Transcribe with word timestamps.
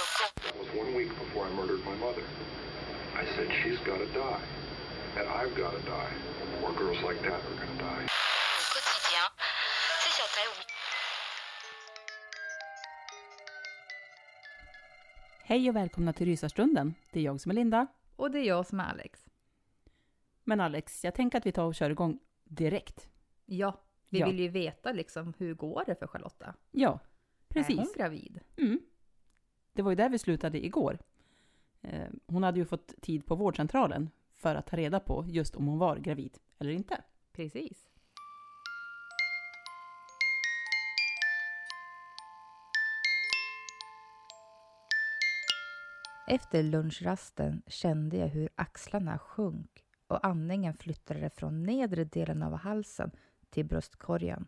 That 0.00 0.56
was 0.58 0.68
one 0.74 0.94
week 0.94 1.10
before 1.18 1.44
I 1.46 1.50
murdered 1.50 1.84
my 1.84 1.94
mother. 1.96 2.22
I 3.14 3.24
said, 3.36 3.48
she's 3.62 3.78
got 3.80 3.98
to 3.98 4.06
die. 4.14 4.40
And 5.18 5.28
I've 5.28 5.54
got 5.54 5.72
to 5.72 5.82
die. 5.86 6.12
More 6.62 6.72
girls 6.72 7.02
like 7.02 7.20
that 7.22 7.32
are 7.32 7.56
going 7.66 7.78
to 7.78 7.84
die. 7.84 8.06
Hej 15.42 15.68
och 15.68 15.76
välkomna 15.76 16.12
till 16.12 16.26
Rysarstunden. 16.26 16.94
Det 17.12 17.20
är 17.20 17.24
jag 17.24 17.40
som 17.40 17.50
är 17.50 17.54
Linda. 17.54 17.86
Och 18.16 18.30
det 18.30 18.38
är 18.38 18.44
jag 18.44 18.66
som 18.66 18.80
är 18.80 18.84
Alex. 18.84 19.26
Men 20.44 20.60
Alex, 20.60 21.04
jag 21.04 21.14
tänker 21.14 21.38
att 21.38 21.46
vi 21.46 21.52
tar 21.52 21.64
och 21.64 21.74
kör 21.74 21.90
igång 21.90 22.18
direkt. 22.44 23.08
Ja, 23.46 23.80
vi 24.10 24.18
Ja. 24.18 24.26
vill 24.26 24.40
ju 24.40 24.48
veta 24.48 24.92
liksom 24.92 25.34
hur 25.38 25.54
går 25.54 25.84
det 25.86 25.94
för 25.94 26.06
Charlotta? 26.06 26.54
Ja, 26.70 26.88
Är 26.90 27.54
hon 27.54 27.64
precis. 27.64 27.94
gravid? 27.94 28.40
Mm. 28.56 28.80
Det 29.80 29.84
var 29.84 29.90
ju 29.90 29.96
där 29.96 30.08
vi 30.08 30.18
slutade 30.18 30.64
igår. 30.64 30.98
Eh, 31.82 32.08
Hon 32.26 32.42
hade 32.42 32.58
ju 32.58 32.64
fått 32.64 32.94
tid 33.00 33.26
på 33.26 33.34
vårdcentralen 33.34 34.10
för 34.36 34.54
att 34.54 34.66
ta 34.66 34.76
reda 34.76 35.00
på 35.00 35.24
just 35.28 35.56
om 35.56 35.66
hon 35.66 35.78
var 35.78 35.96
gravid 35.96 36.38
eller 36.58 36.70
inte. 36.70 37.02
Precis. 37.32 37.88
Efter 46.28 46.62
lunchrasten 46.62 47.62
kände 47.66 48.16
jag 48.16 48.28
hur 48.28 48.48
axlarna 48.54 49.18
sjönk 49.18 49.84
och 50.06 50.26
andningen 50.26 50.74
flyttade 50.74 51.30
från 51.30 51.62
nedre 51.62 52.04
delen 52.04 52.42
av 52.42 52.54
halsen 52.54 53.10
till 53.50 53.66
bröstkorgen. 53.66 54.46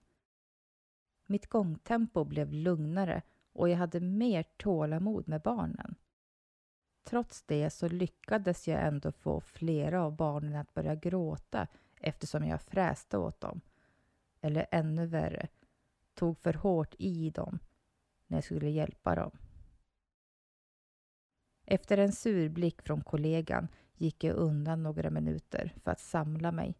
Mitt 1.26 1.46
gångtempo 1.46 2.24
blev 2.24 2.52
lugnare 2.52 3.22
och 3.52 3.68
jag 3.68 3.76
hade 3.76 4.00
mer 4.00 4.42
tålamod 4.56 5.28
med 5.28 5.42
barnen. 5.42 5.94
Trots 7.04 7.42
det 7.42 7.70
så 7.70 7.88
lyckades 7.88 8.68
jag 8.68 8.86
ändå 8.86 9.12
få 9.12 9.40
flera 9.40 10.02
av 10.02 10.16
barnen 10.16 10.56
att 10.56 10.74
börja 10.74 10.94
gråta 10.94 11.66
eftersom 12.00 12.44
jag 12.46 12.62
fräste 12.62 13.18
åt 13.18 13.40
dem. 13.40 13.60
Eller 14.40 14.66
ännu 14.70 15.06
värre, 15.06 15.48
tog 16.14 16.38
för 16.38 16.54
hårt 16.54 16.94
i 16.98 17.30
dem 17.30 17.58
när 18.26 18.36
jag 18.36 18.44
skulle 18.44 18.70
hjälpa 18.70 19.14
dem. 19.14 19.30
Efter 21.64 21.98
en 21.98 22.12
sur 22.12 22.48
blick 22.48 22.82
från 22.82 23.00
kollegan 23.00 23.68
gick 23.94 24.24
jag 24.24 24.36
undan 24.36 24.82
några 24.82 25.10
minuter 25.10 25.74
för 25.84 25.90
att 25.90 26.00
samla 26.00 26.52
mig. 26.52 26.74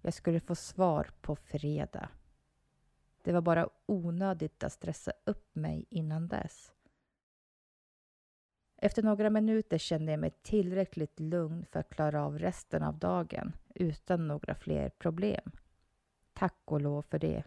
Jag 0.00 0.14
skulle 0.14 0.40
få 0.40 0.54
svar 0.54 1.10
på 1.20 1.36
fredag. 1.36 2.08
Det 3.26 3.32
var 3.32 3.40
bara 3.40 3.68
onödigt 3.86 4.64
att 4.64 4.72
stressa 4.72 5.12
upp 5.24 5.54
mig 5.54 5.86
innan 5.90 6.28
dess. 6.28 6.72
Efter 8.76 9.02
några 9.02 9.30
minuter 9.30 9.78
kände 9.78 10.12
jag 10.12 10.20
mig 10.20 10.30
tillräckligt 10.30 11.20
lugn 11.20 11.64
för 11.70 11.80
att 11.80 11.90
klara 11.90 12.24
av 12.24 12.38
resten 12.38 12.82
av 12.82 12.98
dagen 12.98 13.52
utan 13.74 14.28
några 14.28 14.54
fler 14.54 14.88
problem. 14.88 15.50
Tack 16.32 16.58
och 16.64 16.80
lov 16.80 17.02
för 17.02 17.18
det. 17.18 17.44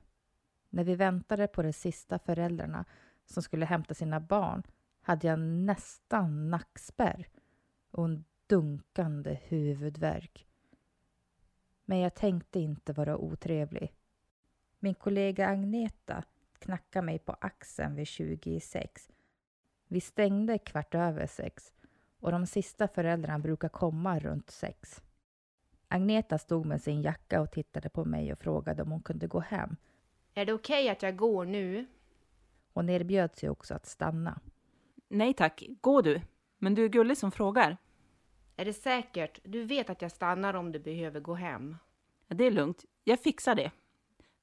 När 0.70 0.84
vi 0.84 0.96
väntade 0.96 1.48
på 1.48 1.62
de 1.62 1.74
sista 1.74 2.20
föräldrarna 2.20 2.86
som 3.26 3.44
skulle 3.44 3.66
hämta 3.66 3.94
sina 3.94 4.20
barn 4.20 4.64
hade 5.02 5.28
jag 5.28 5.40
nästan 5.40 6.50
nackspärr 6.50 7.28
och 7.92 8.06
en 8.06 8.24
dunkande 8.48 9.40
huvudvärk. 9.44 10.48
Men 11.86 12.00
jag 12.00 12.16
tänkte 12.16 12.60
inte 12.60 12.94
vara 12.94 13.18
otrevlig. 13.18 13.94
Min 14.80 14.96
kollega 14.96 15.48
Agneta 15.48 16.24
knackade 16.60 17.06
mig 17.06 17.20
på 17.20 17.36
axeln 17.42 17.96
vid 17.96 18.08
20 18.08 18.52
i 18.52 18.60
sex. 18.60 19.10
Vi 19.88 20.02
stängde 20.02 20.58
kvart 20.58 20.96
över 20.96 21.28
sex 21.28 21.74
och 22.20 22.32
de 22.32 22.46
sista 22.46 22.88
föräldrarna 22.88 23.40
brukar 23.40 23.70
komma 23.70 24.20
runt 24.20 24.50
sex. 24.50 25.02
Agneta 25.88 26.38
stod 26.38 26.66
med 26.66 26.82
sin 26.82 27.02
jacka 27.02 27.42
och 27.42 27.52
tittade 27.52 27.90
på 27.90 28.06
mig 28.06 28.34
och 28.34 28.40
frågade 28.40 28.84
om 28.84 28.92
hon 28.92 29.02
kunde 29.02 29.28
gå 29.28 29.40
hem. 29.40 29.76
Är 30.34 30.46
det 30.46 30.54
okej 30.54 30.90
att 30.90 31.04
jag 31.04 31.16
går 31.18 31.46
nu? 31.46 31.86
Hon 32.74 32.90
erbjöd 32.90 33.36
sig 33.36 33.50
också 33.50 33.74
att 33.74 33.86
stanna. 33.86 34.40
Nej 35.08 35.34
tack, 35.34 35.64
gå 35.82 36.02
du. 36.02 36.22
Men 36.58 36.76
du 36.76 36.86
är 36.86 36.90
gullig 36.90 37.18
som 37.18 37.32
frågar. 37.32 37.78
Är 38.56 38.66
det 38.66 38.74
säkert? 38.74 39.40
Du 39.44 39.64
vet 39.64 39.90
att 39.90 40.02
jag 40.02 40.12
stannar 40.12 40.54
om 40.54 40.72
du 40.72 40.80
behöver 40.80 41.20
gå 41.20 41.34
hem. 41.34 41.78
Ja, 42.28 42.36
det 42.36 42.44
är 42.44 42.52
lugnt, 42.52 42.86
jag 43.04 43.20
fixar 43.20 43.56
det. 43.56 43.72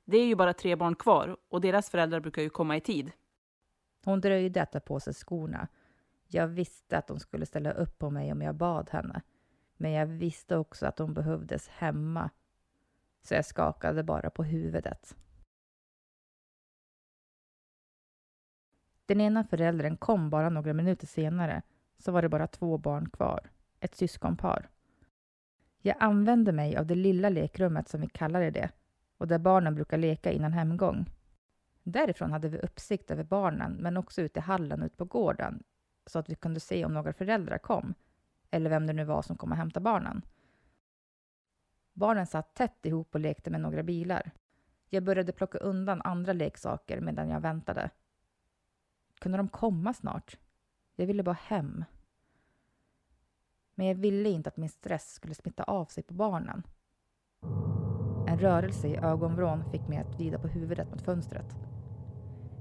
Det 0.08 0.16
är 0.16 0.26
ju 0.26 0.34
bara 0.34 0.52
tre 0.52 0.76
barn 0.76 0.94
kvar 0.94 1.36
och 1.48 1.60
deras 1.60 1.90
föräldrar 1.90 2.20
brukar 2.20 2.42
ju 2.42 2.50
komma 2.50 2.76
i 2.76 2.80
tid. 2.80 3.12
Hon 4.04 4.20
dröjde 4.20 4.62
att 4.62 4.72
ta 4.72 4.80
på 4.80 5.00
sig 5.00 5.14
skorna. 5.14 5.68
Jag 6.26 6.48
visste 6.48 6.98
att 6.98 7.08
hon 7.08 7.20
skulle 7.20 7.46
ställa 7.46 7.72
upp 7.72 7.98
på 7.98 8.10
mig 8.10 8.32
om 8.32 8.42
jag 8.42 8.54
bad 8.54 8.90
henne. 8.90 9.22
Men 9.76 9.90
jag 9.90 10.06
visste 10.06 10.56
också 10.56 10.86
att 10.86 10.98
hon 10.98 11.14
behövdes 11.14 11.68
hemma. 11.68 12.30
Så 13.22 13.34
jag 13.34 13.44
skakade 13.44 14.02
bara 14.02 14.30
på 14.30 14.44
huvudet. 14.44 15.16
Den 19.06 19.20
ena 19.20 19.44
föräldern 19.44 19.96
kom 19.96 20.30
bara 20.30 20.48
några 20.48 20.72
minuter 20.72 21.06
senare. 21.06 21.62
Så 21.98 22.12
var 22.12 22.22
det 22.22 22.28
bara 22.28 22.46
två 22.46 22.78
barn 22.78 23.10
kvar. 23.10 23.50
Ett 23.80 23.94
syskonpar. 23.94 24.68
Jag 25.78 25.96
använde 26.00 26.52
mig 26.52 26.76
av 26.76 26.86
det 26.86 26.94
lilla 26.94 27.28
lekrummet 27.28 27.88
som 27.88 28.00
vi 28.00 28.06
kallade 28.06 28.50
det 28.50 28.70
och 29.18 29.28
där 29.28 29.38
barnen 29.38 29.74
brukar 29.74 29.98
leka 29.98 30.32
innan 30.32 30.52
hemgång. 30.52 31.10
Därifrån 31.82 32.32
hade 32.32 32.48
vi 32.48 32.58
uppsikt 32.58 33.10
över 33.10 33.24
barnen, 33.24 33.72
men 33.72 33.96
också 33.96 34.22
ut 34.22 34.36
i 34.36 34.40
hallen 34.40 34.82
ut 34.82 34.96
på 34.96 35.04
gården, 35.04 35.62
så 36.06 36.18
att 36.18 36.30
vi 36.30 36.34
kunde 36.34 36.60
se 36.60 36.84
om 36.84 36.94
några 36.94 37.12
föräldrar 37.12 37.58
kom, 37.58 37.94
eller 38.50 38.70
vem 38.70 38.86
det 38.86 38.92
nu 38.92 39.04
var 39.04 39.22
som 39.22 39.36
kom 39.36 39.50
och 39.50 39.56
hämtade 39.56 39.84
barnen. 39.84 40.22
Barnen 41.92 42.26
satt 42.26 42.54
tätt 42.54 42.86
ihop 42.86 43.14
och 43.14 43.20
lekte 43.20 43.50
med 43.50 43.60
några 43.60 43.82
bilar. 43.82 44.30
Jag 44.90 45.04
började 45.04 45.32
plocka 45.32 45.58
undan 45.58 46.02
andra 46.02 46.32
leksaker 46.32 47.00
medan 47.00 47.28
jag 47.28 47.40
väntade. 47.40 47.90
Kunde 49.18 49.38
de 49.38 49.48
komma 49.48 49.94
snart? 49.94 50.38
Jag 50.96 51.06
ville 51.06 51.22
bara 51.22 51.38
hem. 51.42 51.84
Men 53.74 53.86
jag 53.86 53.94
ville 53.94 54.28
inte 54.28 54.48
att 54.48 54.56
min 54.56 54.68
stress 54.68 55.12
skulle 55.12 55.34
smitta 55.34 55.62
av 55.62 55.84
sig 55.84 56.02
på 56.02 56.14
barnen. 56.14 56.62
En 58.36 58.42
rörelse 58.42 58.88
i 58.88 58.96
ögonvrån 58.96 59.70
fick 59.70 59.88
mig 59.88 59.98
att 59.98 60.14
vrida 60.14 60.38
på 60.38 60.48
huvudet 60.48 60.90
mot 60.90 61.02
fönstret. 61.02 61.56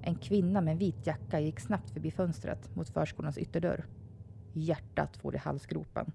En 0.01 0.15
kvinna 0.15 0.61
med 0.61 0.71
en 0.71 0.77
vit 0.77 1.07
jacka 1.07 1.39
gick 1.39 1.59
snabbt 1.59 1.89
förbi 1.89 2.11
fönstret 2.11 2.75
mot 2.75 2.89
förskolans 2.89 3.37
ytterdörr. 3.37 3.85
Hjärtat 4.53 5.17
for 5.17 5.35
i 5.35 5.37
halsgropen. 5.37 6.11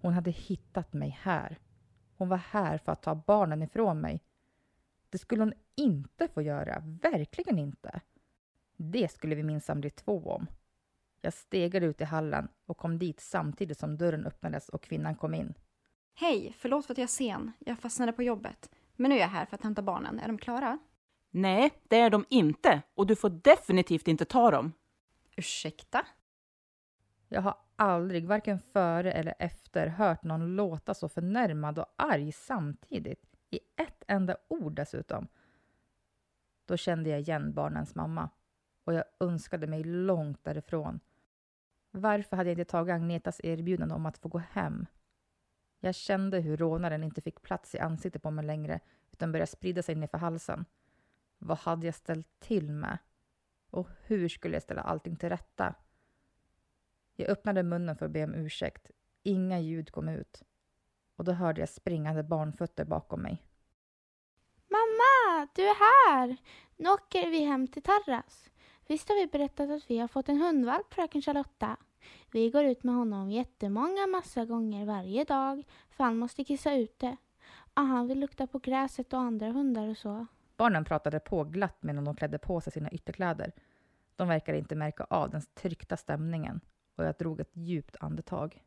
Hon 0.00 0.12
hade 0.12 0.30
hittat 0.30 0.92
mig 0.92 1.18
här. 1.22 1.58
Hon 2.16 2.28
var 2.28 2.36
här 2.36 2.78
för 2.78 2.92
att 2.92 3.02
ta 3.02 3.14
barnen 3.14 3.62
ifrån 3.62 4.00
mig. 4.00 4.24
Det 5.10 5.18
skulle 5.18 5.42
hon 5.42 5.54
inte 5.74 6.28
få 6.28 6.42
göra, 6.42 6.82
verkligen 7.02 7.58
inte. 7.58 8.00
Det 8.76 9.12
skulle 9.12 9.34
vi 9.34 9.42
minsann 9.42 9.80
bli 9.80 9.90
två 9.90 10.30
om. 10.30 10.46
Jag 11.20 11.34
stegade 11.34 11.86
ut 11.86 12.00
i 12.00 12.04
hallen 12.04 12.48
och 12.66 12.76
kom 12.76 12.98
dit 12.98 13.20
samtidigt 13.20 13.78
som 13.78 13.96
dörren 13.96 14.26
öppnades 14.26 14.68
och 14.68 14.82
kvinnan 14.82 15.14
kom 15.14 15.34
in. 15.34 15.54
Hej, 16.14 16.54
förlåt 16.58 16.86
för 16.86 16.94
att 16.94 16.98
jag 16.98 17.04
är 17.04 17.08
sen. 17.08 17.52
Jag 17.58 17.78
fastnade 17.78 18.12
på 18.12 18.22
jobbet. 18.22 18.70
Men 18.96 19.08
nu 19.08 19.16
är 19.16 19.20
jag 19.20 19.28
här 19.28 19.46
för 19.46 19.54
att 19.54 19.62
hämta 19.62 19.82
barnen. 19.82 20.20
Är 20.20 20.26
de 20.26 20.38
klara? 20.38 20.78
Nej, 21.30 21.70
det 21.88 22.00
är 22.00 22.10
de 22.10 22.24
inte. 22.28 22.82
Och 22.94 23.06
du 23.06 23.16
får 23.16 23.30
definitivt 23.30 24.08
inte 24.08 24.24
ta 24.24 24.50
dem. 24.50 24.72
Ursäkta? 25.36 26.06
Jag 27.28 27.42
har 27.42 27.56
aldrig, 27.76 28.26
varken 28.26 28.58
före 28.58 29.12
eller 29.12 29.34
efter, 29.38 29.86
hört 29.86 30.22
någon 30.22 30.56
låta 30.56 30.94
så 30.94 31.08
förnärmad 31.08 31.78
och 31.78 31.86
arg 31.96 32.32
samtidigt. 32.32 33.24
I 33.50 33.60
ett 33.76 34.04
enda 34.08 34.36
ord 34.48 34.72
dessutom. 34.72 35.28
Då 36.66 36.76
kände 36.76 37.10
jag 37.10 37.20
igen 37.20 37.54
barnens 37.54 37.94
mamma 37.94 38.30
och 38.84 38.94
jag 38.94 39.04
önskade 39.20 39.66
mig 39.66 39.84
långt 39.84 40.44
därifrån. 40.44 41.00
Varför 41.90 42.36
hade 42.36 42.50
jag 42.50 42.58
inte 42.58 42.70
tagit 42.70 42.94
Agnetas 42.94 43.40
erbjudande 43.44 43.94
om 43.94 44.06
att 44.06 44.18
få 44.18 44.28
gå 44.28 44.38
hem? 44.38 44.86
Jag 45.84 45.94
kände 45.94 46.40
hur 46.40 46.56
rånaren 46.56 47.04
inte 47.04 47.20
fick 47.20 47.42
plats 47.42 47.74
i 47.74 47.78
ansiktet 47.78 48.22
på 48.22 48.30
mig 48.30 48.44
längre 48.44 48.80
utan 49.12 49.32
började 49.32 49.50
sprida 49.50 49.82
sig 49.82 49.94
nerför 49.94 50.18
halsen. 50.18 50.64
Vad 51.38 51.58
hade 51.58 51.86
jag 51.86 51.94
ställt 51.94 52.40
till 52.40 52.72
med? 52.72 52.98
Och 53.70 53.88
hur 54.02 54.28
skulle 54.28 54.56
jag 54.56 54.62
ställa 54.62 54.82
allting 54.82 55.16
till 55.16 55.28
rätta? 55.28 55.74
Jag 57.14 57.28
öppnade 57.28 57.62
munnen 57.62 57.96
för 57.96 58.06
att 58.06 58.12
be 58.12 58.24
om 58.24 58.34
ursäkt. 58.34 58.90
Inga 59.22 59.60
ljud 59.60 59.90
kom 59.90 60.08
ut. 60.08 60.42
Och 61.16 61.24
då 61.24 61.32
hörde 61.32 61.60
jag 61.60 61.68
springande 61.68 62.22
barnfötter 62.22 62.84
bakom 62.84 63.22
mig. 63.22 63.42
Mamma, 64.68 65.48
du 65.54 65.62
är 65.62 65.74
här! 65.74 66.36
Nu 66.76 66.90
åker 66.90 67.30
vi 67.30 67.44
hem 67.44 67.68
till 67.68 67.82
Tarras. 67.82 68.50
Visst 68.86 69.08
har 69.08 69.16
vi 69.16 69.26
berättat 69.26 69.70
att 69.70 69.90
vi 69.90 69.98
har 69.98 70.08
fått 70.08 70.28
en 70.28 70.40
hundvalp, 70.40 70.94
fröken 70.94 71.22
Charlotta? 71.22 71.76
Vi 72.34 72.50
går 72.50 72.64
ut 72.64 72.82
med 72.82 72.94
honom 72.94 73.30
jättemånga 73.30 74.06
massa 74.06 74.44
gånger 74.44 74.86
varje 74.86 75.24
dag, 75.24 75.64
för 75.90 76.04
han 76.04 76.16
måste 76.16 76.44
kissa 76.44 76.74
ute. 76.74 77.16
Och 77.74 77.82
han 77.82 78.08
vill 78.08 78.20
lukta 78.20 78.46
på 78.46 78.58
gräset 78.58 79.12
och 79.12 79.20
andra 79.20 79.50
hundar 79.50 79.88
och 79.88 79.96
så. 79.96 80.26
Barnen 80.56 80.84
pratade 80.84 81.20
på 81.20 81.44
glatt 81.44 81.82
medan 81.82 82.04
de 82.04 82.16
klädde 82.16 82.38
på 82.38 82.60
sig 82.60 82.72
sina 82.72 82.90
ytterkläder. 82.90 83.52
De 84.16 84.28
verkade 84.28 84.58
inte 84.58 84.74
märka 84.74 85.04
av 85.04 85.30
den 85.30 85.42
tryckta 85.54 85.96
stämningen 85.96 86.60
och 86.96 87.04
jag 87.04 87.14
drog 87.18 87.40
ett 87.40 87.50
djupt 87.52 87.96
andetag. 88.00 88.62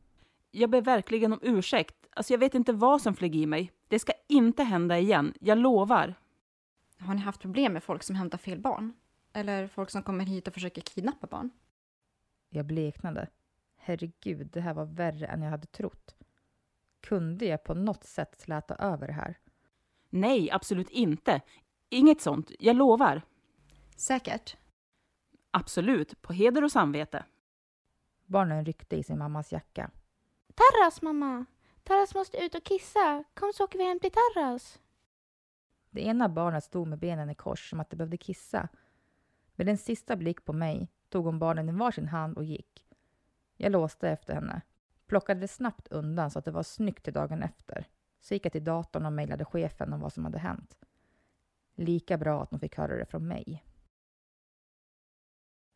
Jag 0.51 0.69
ber 0.69 0.81
verkligen 0.81 1.33
om 1.33 1.39
ursäkt. 1.41 1.95
Alltså 2.11 2.33
jag 2.33 2.39
vet 2.39 2.55
inte 2.55 2.73
vad 2.73 3.01
som 3.01 3.15
flög 3.15 3.35
i 3.35 3.45
mig. 3.45 3.71
Det 3.87 3.99
ska 3.99 4.13
inte 4.27 4.63
hända 4.63 4.99
igen, 4.99 5.33
jag 5.39 5.57
lovar. 5.57 6.15
Har 6.99 7.13
ni 7.13 7.21
haft 7.21 7.41
problem 7.41 7.73
med 7.73 7.83
folk 7.83 8.03
som 8.03 8.15
hämtar 8.15 8.37
fel 8.37 8.59
barn? 8.59 8.93
Eller 9.33 9.67
folk 9.67 9.89
som 9.89 10.03
kommer 10.03 10.25
hit 10.25 10.47
och 10.47 10.53
försöker 10.53 10.81
kidnappa 10.81 11.27
barn? 11.27 11.49
Jag 12.49 12.65
bleknade. 12.65 13.27
Herregud, 13.87 14.47
det 14.47 14.61
här 14.61 14.73
var 14.73 14.85
värre 14.85 15.27
än 15.27 15.41
jag 15.41 15.49
hade 15.49 15.67
trott. 15.67 16.15
Kunde 17.01 17.45
jag 17.45 17.63
på 17.63 17.73
något 17.73 18.03
sätt 18.03 18.41
släta 18.41 18.75
över 18.75 19.07
det 19.07 19.13
här? 19.13 19.37
Nej, 20.09 20.51
absolut 20.51 20.89
inte. 20.89 21.41
Inget 21.89 22.21
sånt, 22.21 22.51
jag 22.59 22.75
lovar. 22.75 23.21
Säkert? 23.97 24.57
Absolut, 25.51 26.21
på 26.21 26.33
heder 26.33 26.63
och 26.63 26.71
samvete. 26.71 27.25
Barnen 28.25 28.65
ryckte 28.65 28.95
i 28.95 29.03
sin 29.03 29.17
mammas 29.17 29.51
jacka. 29.51 29.91
Tarras 30.55 31.01
mamma! 31.01 31.45
Tarras 31.83 32.15
måste 32.15 32.37
ut 32.37 32.55
och 32.55 32.63
kissa. 32.63 33.23
Kom 33.33 33.51
så 33.53 33.63
åker 33.63 33.79
vi 33.79 33.85
hem 33.85 33.99
till 33.99 34.11
Tarras. 34.11 34.79
Det 35.89 36.01
ena 36.01 36.29
barnet 36.29 36.63
stod 36.63 36.87
med 36.87 36.99
benen 36.99 37.29
i 37.29 37.35
kors 37.35 37.69
som 37.69 37.79
att 37.79 37.89
det 37.89 37.95
behövde 37.95 38.17
kissa. 38.17 38.69
Med 39.55 39.69
en 39.69 39.77
sista 39.77 40.15
blick 40.15 40.45
på 40.45 40.53
mig 40.53 40.89
tog 41.09 41.25
hon 41.25 41.39
barnen 41.39 41.69
i 41.69 41.71
varsin 41.71 42.07
hand 42.07 42.37
och 42.37 42.43
gick. 42.43 42.84
Jag 43.57 43.71
låste 43.71 44.09
efter 44.09 44.33
henne, 44.33 44.61
plockade 45.07 45.39
det 45.39 45.47
snabbt 45.47 45.87
undan 45.87 46.31
så 46.31 46.39
att 46.39 46.45
det 46.45 46.51
var 46.51 46.63
snyggt 46.63 47.03
till 47.03 47.13
dagen 47.13 47.43
efter. 47.43 47.87
Så 48.21 48.33
gick 48.33 48.45
jag 48.45 48.51
till 48.51 48.63
datorn 48.63 49.05
och 49.05 49.13
mejlade 49.13 49.45
chefen 49.45 49.93
om 49.93 49.99
vad 49.99 50.13
som 50.13 50.25
hade 50.25 50.39
hänt. 50.39 50.77
Lika 51.75 52.17
bra 52.17 52.43
att 52.43 52.51
hon 52.51 52.59
fick 52.59 52.77
höra 52.77 52.95
det 52.95 53.05
från 53.05 53.27
mig. 53.27 53.63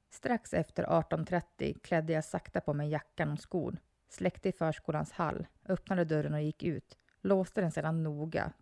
Strax 0.09 0.53
efter 0.53 0.83
18.30 0.83 1.79
klädde 1.79 2.13
jag 2.13 2.25
sakta 2.25 2.61
på 2.61 2.73
mig 2.73 2.89
jackan 2.89 3.31
och 3.31 3.39
skor, 3.39 3.77
släckte 4.09 4.49
i 4.49 4.51
förskolans 4.51 5.11
hall, 5.11 5.47
öppnade 5.65 6.05
dörren 6.05 6.33
och 6.33 6.41
gick 6.41 6.63
ut, 6.63 6.97
låste 7.21 7.61
den 7.61 7.71
sedan 7.71 8.03
noga. 8.03 8.53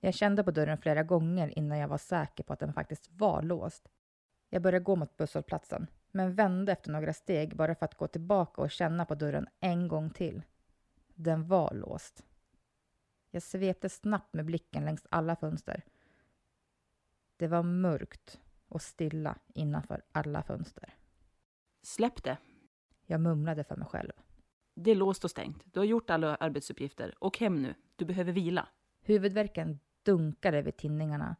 Jag 0.00 0.14
kände 0.14 0.44
på 0.44 0.50
dörren 0.50 0.78
flera 0.78 1.02
gånger 1.02 1.58
innan 1.58 1.78
jag 1.78 1.88
var 1.88 1.98
säker 1.98 2.44
på 2.44 2.52
att 2.52 2.58
den 2.58 2.72
faktiskt 2.72 3.10
var 3.10 3.42
låst. 3.42 3.88
Jag 4.50 4.62
började 4.62 4.84
gå 4.84 4.96
mot 4.96 5.16
busshållplatsen, 5.16 5.86
men 6.16 6.34
vände 6.34 6.72
efter 6.72 6.90
några 6.90 7.12
steg 7.12 7.56
bara 7.56 7.74
för 7.74 7.84
att 7.84 7.94
gå 7.94 8.06
tillbaka 8.06 8.62
och 8.62 8.70
känna 8.70 9.04
på 9.04 9.14
dörren 9.14 9.48
en 9.60 9.88
gång 9.88 10.10
till. 10.10 10.42
Den 11.14 11.48
var 11.48 11.74
låst. 11.74 12.24
Jag 13.30 13.42
svepte 13.42 13.88
snabbt 13.88 14.34
med 14.34 14.44
blicken 14.44 14.84
längs 14.84 15.06
alla 15.10 15.36
fönster. 15.36 15.82
Det 17.36 17.46
var 17.46 17.62
mörkt 17.62 18.40
och 18.68 18.82
stilla 18.82 19.38
innanför 19.54 20.02
alla 20.12 20.42
fönster. 20.42 20.94
Släpp 21.82 22.22
det. 22.22 22.36
Jag 23.06 23.20
mumlade 23.20 23.64
för 23.64 23.76
mig 23.76 23.88
själv. 23.88 24.12
Det 24.74 24.90
är 24.90 24.96
låst 24.96 25.24
och 25.24 25.30
stängt. 25.30 25.64
Du 25.64 25.80
har 25.80 25.84
gjort 25.84 26.10
alla 26.10 26.34
arbetsuppgifter. 26.34 27.14
Åk 27.20 27.40
hem 27.40 27.62
nu. 27.62 27.74
Du 27.96 28.04
behöver 28.04 28.32
vila. 28.32 28.68
Huvudvärken 29.00 29.78
dunkade 30.02 30.62
vid 30.62 30.76
tinningarna. 30.76 31.36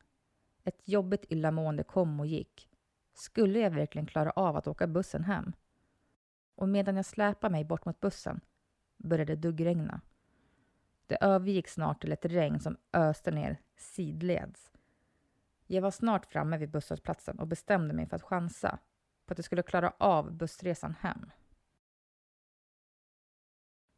Ett 0.64 0.80
jobbigt 0.84 1.24
illamående 1.28 1.84
kom 1.84 2.20
och 2.20 2.26
gick. 2.26 2.68
Skulle 3.16 3.58
jag 3.58 3.70
verkligen 3.70 4.06
klara 4.06 4.30
av 4.30 4.56
att 4.56 4.66
åka 4.66 4.86
bussen 4.86 5.24
hem? 5.24 5.52
Och 6.54 6.68
medan 6.68 6.96
jag 6.96 7.04
släpade 7.04 7.52
mig 7.52 7.64
bort 7.64 7.84
mot 7.84 8.00
bussen 8.00 8.40
började 8.96 9.34
det 9.34 9.40
duggregna. 9.40 10.00
Det 11.06 11.18
övergick 11.20 11.68
snart 11.68 12.00
till 12.00 12.12
ett 12.12 12.24
regn 12.24 12.60
som 12.60 12.76
öste 12.92 13.30
ner 13.30 13.60
sidleds. 13.76 14.72
Jag 15.66 15.82
var 15.82 15.90
snart 15.90 16.26
framme 16.26 16.58
vid 16.58 16.70
busshållplatsen 16.70 17.38
och 17.38 17.46
bestämde 17.46 17.94
mig 17.94 18.06
för 18.06 18.16
att 18.16 18.22
chansa 18.22 18.78
på 19.26 19.32
att 19.32 19.38
jag 19.38 19.44
skulle 19.44 19.62
klara 19.62 19.92
av 19.98 20.32
bussresan 20.32 20.94
hem. 21.00 21.30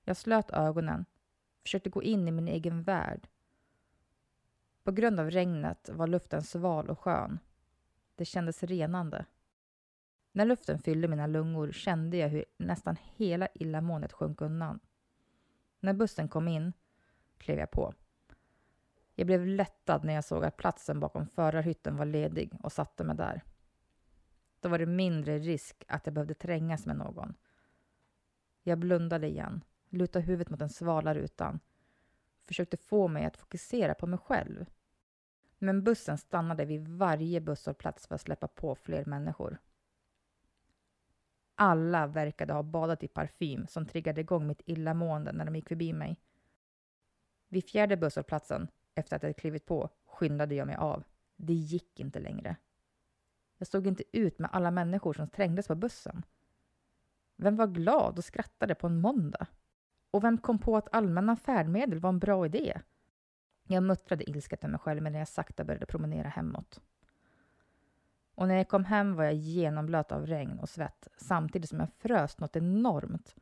Jag 0.04 0.16
slöt 0.16 0.50
ögonen, 0.50 1.04
försökte 1.62 1.90
gå 1.90 2.02
in 2.02 2.28
i 2.28 2.30
min 2.30 2.48
egen 2.48 2.82
värld. 2.82 3.28
På 4.82 4.92
grund 4.92 5.20
av 5.20 5.30
regnet 5.30 5.88
var 5.92 6.06
luften 6.06 6.42
sval 6.42 6.90
och 6.90 7.00
skön. 7.00 7.38
Det 8.18 8.24
kändes 8.24 8.62
renande. 8.62 9.24
När 10.32 10.44
luften 10.44 10.78
fyllde 10.78 11.08
mina 11.08 11.26
lungor 11.26 11.72
kände 11.72 12.16
jag 12.16 12.28
hur 12.28 12.44
nästan 12.56 12.96
hela 13.16 13.48
illamåendet 13.54 14.12
sjönk 14.12 14.40
undan. 14.40 14.80
När 15.80 15.92
bussen 15.92 16.28
kom 16.28 16.48
in 16.48 16.72
klev 17.38 17.58
jag 17.58 17.70
på. 17.70 17.94
Jag 19.14 19.26
blev 19.26 19.46
lättad 19.46 20.04
när 20.04 20.14
jag 20.14 20.24
såg 20.24 20.44
att 20.44 20.56
platsen 20.56 21.00
bakom 21.00 21.26
förarhytten 21.26 21.96
var 21.96 22.04
ledig 22.04 22.52
och 22.62 22.72
satte 22.72 23.04
mig 23.04 23.16
där. 23.16 23.42
Då 24.60 24.68
var 24.68 24.78
det 24.78 24.86
mindre 24.86 25.38
risk 25.38 25.84
att 25.88 26.06
jag 26.06 26.14
behövde 26.14 26.34
trängas 26.34 26.86
med 26.86 26.96
någon. 26.96 27.34
Jag 28.62 28.78
blundade 28.78 29.26
igen, 29.26 29.64
lutade 29.88 30.24
huvudet 30.24 30.50
mot 30.50 30.58
den 30.58 30.70
svala 30.70 31.14
rutan. 31.14 31.60
Försökte 32.44 32.76
få 32.76 33.08
mig 33.08 33.24
att 33.24 33.36
fokusera 33.36 33.94
på 33.94 34.06
mig 34.06 34.18
själv. 34.18 34.66
Men 35.58 35.84
bussen 35.84 36.18
stannade 36.18 36.64
vid 36.64 36.88
varje 36.88 37.40
busshållplats 37.40 38.06
för 38.06 38.14
att 38.14 38.20
släppa 38.20 38.48
på 38.48 38.74
fler 38.74 39.04
människor. 39.04 39.58
Alla 41.54 42.06
verkade 42.06 42.52
ha 42.52 42.62
badat 42.62 43.02
i 43.02 43.08
parfym 43.08 43.66
som 43.66 43.86
triggade 43.86 44.20
igång 44.20 44.46
mitt 44.46 44.62
illamående 44.64 45.32
när 45.32 45.44
de 45.44 45.56
gick 45.56 45.68
förbi 45.68 45.92
mig. 45.92 46.20
Vid 47.48 47.64
fjärde 47.64 47.96
busshållplatsen, 47.96 48.68
efter 48.94 49.16
att 49.16 49.22
jag 49.22 49.36
klivit 49.36 49.66
på, 49.66 49.90
skyndade 50.06 50.54
jag 50.54 50.66
mig 50.66 50.76
av. 50.76 51.04
Det 51.36 51.52
gick 51.52 52.00
inte 52.00 52.20
längre. 52.20 52.56
Jag 53.58 53.66
stod 53.66 53.86
inte 53.86 54.04
ut 54.12 54.38
med 54.38 54.50
alla 54.52 54.70
människor 54.70 55.12
som 55.12 55.28
trängdes 55.28 55.68
på 55.68 55.74
bussen. 55.74 56.24
Vem 57.36 57.56
var 57.56 57.66
glad 57.66 58.18
och 58.18 58.24
skrattade 58.24 58.74
på 58.74 58.86
en 58.86 59.00
måndag? 59.00 59.46
Och 60.10 60.24
vem 60.24 60.38
kom 60.38 60.58
på 60.58 60.76
att 60.76 60.94
allmänna 60.94 61.36
färdmedel 61.36 62.00
var 62.00 62.08
en 62.08 62.18
bra 62.18 62.46
idé? 62.46 62.80
Jag 63.70 63.82
muttrade 63.82 64.30
ilsket 64.30 64.62
med 64.62 64.70
mig 64.70 64.80
själv 64.80 65.02
medan 65.02 65.18
jag 65.18 65.28
sakta 65.28 65.64
började 65.64 65.86
promenera 65.86 66.28
hemåt. 66.28 66.80
Och 68.34 68.48
när 68.48 68.56
jag 68.56 68.68
kom 68.68 68.84
hem 68.84 69.14
var 69.14 69.24
jag 69.24 69.34
genomblöt 69.34 70.12
av 70.12 70.26
regn 70.26 70.58
och 70.58 70.68
svett 70.68 71.08
samtidigt 71.16 71.70
som 71.70 71.80
jag 71.80 71.88
frös 71.98 72.38
något 72.38 72.56
enormt. 72.56 73.36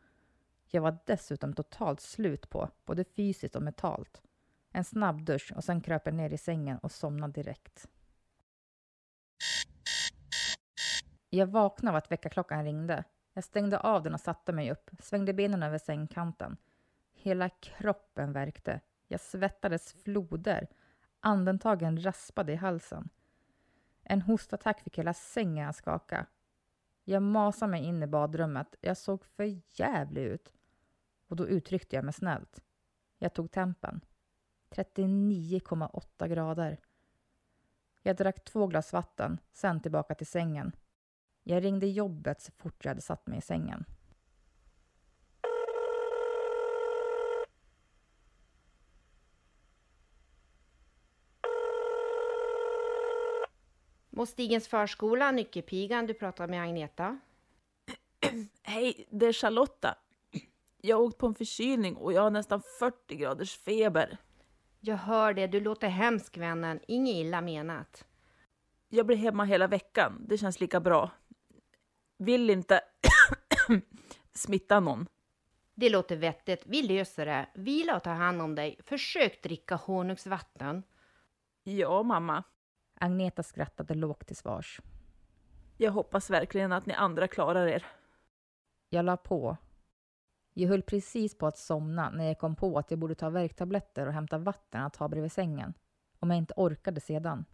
Jag 0.70 0.82
var 0.82 0.98
dessutom 1.06 1.52
totalt 1.52 2.00
slut 2.00 2.50
på, 2.50 2.70
både 2.84 3.04
fysiskt 3.04 3.56
och 3.56 3.62
mentalt. 3.62 4.22
En 4.70 4.84
snabb 4.84 5.24
dusch 5.24 5.52
och 5.56 5.64
sen 5.64 5.80
kröp 5.80 6.02
jag 6.06 6.14
ner 6.14 6.32
i 6.32 6.38
sängen 6.38 6.78
och 6.78 6.92
somnade 6.92 7.32
direkt. 7.32 7.88
Jag 11.30 11.46
vaknade 11.46 11.90
av 11.90 11.96
att 11.96 12.12
väckarklockan 12.12 12.64
ringde. 12.64 13.04
Jag 13.32 13.44
stängde 13.44 13.78
av 13.78 14.02
den 14.02 14.14
och 14.14 14.20
satte 14.20 14.52
mig 14.52 14.70
upp, 14.70 14.90
svängde 15.00 15.32
benen 15.32 15.62
över 15.62 15.78
sängkanten. 15.78 16.56
Hela 17.14 17.48
kroppen 17.48 18.32
värkte. 18.32 18.80
Jag 19.08 19.20
svettades 19.20 19.92
floder. 19.92 20.68
Andetagen 21.20 22.02
raspade 22.04 22.52
i 22.52 22.56
halsen. 22.56 23.08
En 24.02 24.22
hostattack 24.22 24.80
fick 24.80 24.98
hela 24.98 25.14
sängen 25.14 25.68
att 25.68 25.76
skaka. 25.76 26.26
Jag 27.04 27.22
masade 27.22 27.70
mig 27.70 27.84
in 27.84 28.02
i 28.02 28.06
badrummet. 28.06 28.74
Jag 28.80 28.96
såg 28.96 29.24
för 29.24 29.60
jävlig 29.80 30.22
ut. 30.22 30.52
Och 31.28 31.36
då 31.36 31.48
uttryckte 31.48 31.96
jag 31.96 32.04
mig 32.04 32.14
snällt. 32.14 32.60
Jag 33.18 33.34
tog 33.34 33.50
tempen. 33.50 34.00
39,8 34.70 36.28
grader. 36.28 36.78
Jag 38.02 38.16
drack 38.16 38.44
två 38.44 38.66
glas 38.66 38.92
vatten, 38.92 39.40
sen 39.52 39.80
tillbaka 39.80 40.14
till 40.14 40.26
sängen. 40.26 40.72
Jag 41.42 41.64
ringde 41.64 41.86
jobbet 41.86 42.40
så 42.40 42.52
fort 42.52 42.84
jag 42.84 42.90
hade 42.90 43.00
satt 43.00 43.26
mig 43.26 43.38
i 43.38 43.42
sängen. 43.42 43.84
Mostigens 54.16 54.68
förskola, 54.68 55.30
Nyckelpigan, 55.30 56.06
du 56.06 56.14
pratar 56.14 56.48
med 56.48 56.62
Agneta. 56.62 57.18
Hej, 58.62 59.06
det 59.10 59.26
är 59.26 59.32
Charlotta. 59.32 59.94
Jag 60.80 60.96
har 60.96 61.02
åkt 61.02 61.18
på 61.18 61.26
en 61.26 61.34
förkylning 61.34 61.96
och 61.96 62.12
jag 62.12 62.22
har 62.22 62.30
nästan 62.30 62.62
40 62.78 63.16
graders 63.16 63.56
feber. 63.56 64.18
Jag 64.80 64.96
hör 64.96 65.34
det, 65.34 65.46
du 65.46 65.60
låter 65.60 65.88
hemsk 65.88 66.36
vännen. 66.36 66.80
Inget 66.88 67.14
illa 67.14 67.40
menat. 67.40 68.04
Jag 68.88 69.06
blir 69.06 69.16
hemma 69.16 69.44
hela 69.44 69.66
veckan, 69.66 70.24
det 70.28 70.38
känns 70.38 70.60
lika 70.60 70.80
bra. 70.80 71.10
Vill 72.18 72.50
inte 72.50 72.80
smitta 74.34 74.80
någon. 74.80 75.06
Det 75.74 75.90
låter 75.90 76.16
vettigt. 76.16 76.62
Vi 76.66 76.82
löser 76.82 77.26
det. 77.26 77.46
Vila 77.54 77.96
och 77.96 78.02
ta 78.02 78.10
hand 78.10 78.42
om 78.42 78.54
dig. 78.54 78.80
Försök 78.84 79.42
dricka 79.42 79.74
honungsvatten. 79.74 80.82
Ja, 81.64 82.02
mamma. 82.02 82.44
Agneta 83.00 83.42
skrattade 83.42 83.94
lågt 83.94 84.26
till 84.26 84.36
svars. 84.36 84.80
Jag 85.76 85.92
hoppas 85.92 86.30
verkligen 86.30 86.72
att 86.72 86.86
ni 86.86 86.94
andra 86.94 87.28
klarar 87.28 87.66
er. 87.66 87.86
Jag 88.88 89.04
la 89.04 89.16
på. 89.16 89.56
Jag 90.52 90.68
höll 90.68 90.82
precis 90.82 91.38
på 91.38 91.46
att 91.46 91.58
somna 91.58 92.10
när 92.10 92.24
jag 92.24 92.38
kom 92.38 92.56
på 92.56 92.78
att 92.78 92.90
jag 92.90 93.00
borde 93.00 93.14
ta 93.14 93.30
värktabletter 93.30 94.06
och 94.06 94.12
hämta 94.12 94.38
vatten 94.38 94.82
att 94.82 94.96
ha 94.96 95.08
bredvid 95.08 95.32
sängen. 95.32 95.74
Om 96.18 96.30
jag 96.30 96.38
inte 96.38 96.54
orkade 96.56 97.00
sedan. 97.00 97.44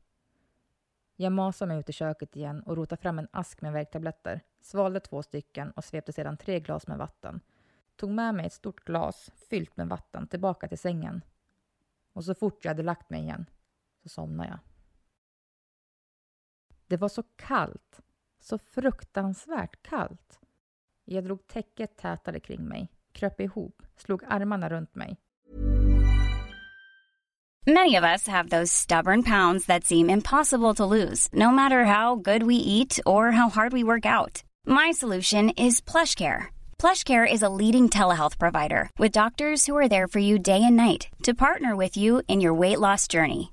Jag 1.17 1.33
masade 1.33 1.69
mig 1.69 1.81
ut 1.81 1.89
i 1.89 1.93
köket 1.93 2.37
igen 2.37 2.63
och 2.63 2.77
rotade 2.77 3.03
fram 3.03 3.19
en 3.19 3.29
ask 3.31 3.61
med 3.61 3.73
värktabletter, 3.73 4.41
svalde 4.61 5.01
två 5.01 5.23
stycken 5.23 5.71
och 5.71 5.85
svepte 5.85 6.13
sedan 6.13 6.37
tre 6.37 6.61
glas 6.61 6.87
med 6.87 6.99
vatten. 6.99 7.41
Tog 7.97 8.11
med 8.11 8.35
mig 8.35 8.47
ett 8.47 8.53
stort 8.53 8.85
glas 8.85 9.31
fyllt 9.51 9.77
med 9.77 9.89
vatten 9.89 10.27
tillbaka 10.27 10.69
till 10.69 10.79
sängen. 10.79 11.25
Och 12.13 12.25
så 12.25 12.35
fort 12.35 12.65
jag 12.65 12.71
hade 12.71 12.83
lagt 12.83 13.11
mig 13.11 13.23
igen 13.23 13.47
så 14.03 14.09
somnade 14.09 14.49
jag. 14.49 14.72
Det 16.93 16.97
var 17.01 17.09
så 17.09 17.23
kallt, 17.37 18.01
så 18.41 18.59
fruktansvärt 18.59 19.83
kallt. 19.83 20.41
Jag 21.05 21.25
drog 21.25 21.47
täcket 21.47 21.97
tätare 21.97 22.41
kring 22.41 22.69
mig, 22.69 22.89
kröp 23.13 23.41
ihop, 23.41 23.83
slog 23.97 24.25
armarna 24.29 24.69
runt 24.69 24.95
mig. 24.95 25.17
Many 27.67 27.97
of 27.97 28.05
us 28.05 28.29
have 28.29 28.51
those 28.51 28.73
stubborn 28.73 29.23
pounds 29.23 29.67
that 29.67 29.85
seem 29.85 30.11
impossible 30.11 30.75
to 30.75 30.87
lose, 30.87 31.29
no 31.33 31.51
matter 31.51 31.85
how 31.85 32.17
good 32.17 32.43
we 32.43 32.55
eat 32.55 33.01
or 33.07 33.31
how 33.31 33.49
hard 33.49 33.73
we 33.73 33.85
work 33.85 34.07
out. 34.07 34.43
My 34.67 34.93
solution 34.93 35.51
is 35.51 35.81
PlushCare. 35.81 36.43
PlushCare 36.79 37.33
is 37.35 37.43
a 37.43 37.55
leading 37.63 37.89
telehealth 37.89 38.39
provider 38.39 38.91
with 38.99 39.13
doctors 39.13 39.67
who 39.67 39.79
are 39.79 39.89
there 39.89 40.09
for 40.09 40.21
you 40.21 40.39
day 40.39 40.63
and 40.63 40.77
night 40.77 41.09
to 41.23 41.35
partner 41.35 41.77
with 41.77 41.97
you 41.97 42.23
in 42.29 42.43
your 42.43 42.61
weight 42.61 42.81
loss 42.81 43.09
journey. 43.09 43.53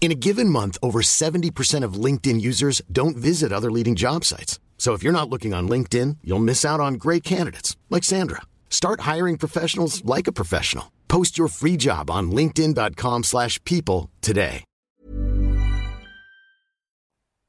In 0.00 0.12
a 0.12 0.14
given 0.14 0.50
month, 0.50 0.76
over 0.82 1.00
70% 1.00 1.82
of 1.82 2.04
LinkedIn 2.04 2.40
users 2.40 2.82
don't 2.92 3.16
visit 3.16 3.52
other 3.52 3.70
leading 3.70 3.94
job 3.94 4.24
sites. 4.24 4.60
So 4.76 4.92
if 4.92 5.02
you're 5.02 5.18
not 5.18 5.30
looking 5.30 5.54
on 5.54 5.66
LinkedIn, 5.66 6.18
you'll 6.22 6.44
miss 6.44 6.64
out 6.64 6.80
on 6.80 6.98
great 6.98 7.24
candidates 7.24 7.78
like 7.88 8.04
Sandra. 8.04 8.42
Start 8.68 9.00
hiring 9.14 9.38
professionals 9.38 10.04
like 10.04 10.28
a 10.28 10.32
professional. 10.32 10.92
Post 11.08 11.38
your 11.38 11.48
free 11.48 11.76
job 11.78 12.10
on 12.10 12.30
linkedin.com/people 12.30 14.10
today. 14.20 14.64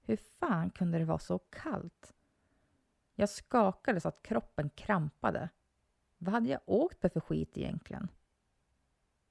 Hur 0.07 0.17
fan 0.39 0.69
kunde 0.69 0.99
det 0.99 1.05
vara 1.05 1.19
så 1.19 1.39
kallt? 1.39 2.13
Jag 3.15 3.29
skakade 3.29 4.01
så 4.01 4.07
att 4.07 4.23
kroppen 4.23 4.69
krampade. 4.69 5.49
Vad 6.17 6.33
hade 6.33 6.49
jag 6.49 6.59
åkt 6.65 6.99
på 6.99 7.09
för 7.09 7.19
skit 7.19 7.57
egentligen? 7.57 8.07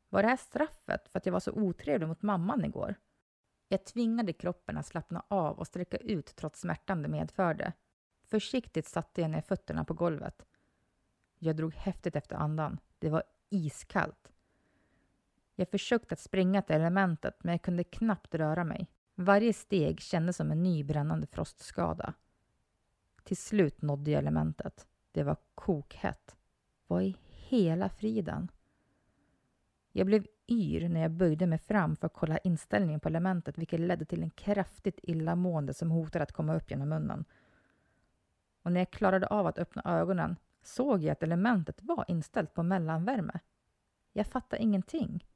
Var 0.09 0.23
det 0.23 0.29
här 0.29 0.37
straffet 0.37 1.09
för 1.09 1.19
att 1.19 1.27
jag 1.27 1.33
var 1.33 1.41
så 1.41 1.53
otrevlig 1.53 2.09
mot 2.09 2.23
mamman 2.23 2.65
igår? 2.65 2.95
Jag 3.69 3.85
tvingade 3.85 4.33
kroppen 4.33 4.77
att 4.77 4.87
slappna 4.87 5.25
av 5.29 5.59
och 5.59 5.67
sträcka 5.67 5.97
ut 5.97 6.37
trots 6.37 6.61
smärtan 6.61 7.03
det 7.03 7.09
medförde. 7.09 7.73
Försiktigt 8.23 8.89
satte 8.89 9.21
jag 9.21 9.31
ner 9.31 9.41
fötterna 9.41 9.85
på 9.85 9.95
golvet. 9.95 10.47
Jag 11.39 11.57
drog 11.57 11.75
häftigt 11.75 12.17
efter 12.17 12.37
andan. 12.37 12.79
Det 12.99 13.11
var 13.11 13.23
iskallt. 13.51 14.33
Jag 15.55 15.71
försökte 15.71 16.13
att 16.13 16.21
springa 16.21 16.63
till 16.63 16.77
elementet 16.77 17.45
men 17.45 17.53
jag 17.53 17.63
kunde 17.63 17.85
knappt 17.85 18.35
röra 18.35 18.65
mig. 18.65 18.89
Varje 19.15 19.53
steg 19.53 20.01
kändes 20.01 20.37
som 20.37 20.51
en 20.51 20.63
ny 20.63 20.85
brännande 20.85 21.27
frostskada. 21.27 22.15
Till 23.25 23.37
slut 23.37 23.83
nådde 23.83 24.11
jag 24.11 24.19
elementet. 24.19 24.87
Det 25.13 25.23
var 25.23 25.37
kokhett. 25.55 26.37
Vad 26.87 27.03
i 27.03 27.17
hela 27.29 27.89
friden? 27.89 28.51
Jag 29.93 30.07
blev 30.07 30.27
yr 30.49 30.89
när 30.89 31.01
jag 31.01 31.11
böjde 31.11 31.47
mig 31.47 31.59
fram 31.59 31.97
för 31.97 32.07
att 32.07 32.15
kolla 32.15 32.39
inställningen 32.39 33.01
på 33.01 33.09
elementet 33.09 33.59
vilket 33.59 33.81
ledde 33.81 34.05
till 34.05 34.23
en 34.23 34.31
kraftigt 34.31 34.99
illamående 35.03 35.75
som 35.75 35.91
hotade 35.91 36.23
att 36.23 36.33
komma 36.33 36.57
upp 36.57 36.71
genom 36.71 36.89
munnen. 36.89 37.25
Och 38.63 38.73
när 38.73 38.81
jag 38.81 38.91
klarade 38.91 39.27
av 39.27 39.47
att 39.47 39.59
öppna 39.59 39.83
ögonen 39.85 40.37
såg 40.63 41.03
jag 41.03 41.13
att 41.13 41.23
elementet 41.23 41.83
var 41.83 42.05
inställt 42.09 42.55
på 42.55 42.63
mellanvärme. 42.63 43.41
Jag 44.13 44.27
fattade 44.27 44.63
ingenting. 44.63 45.27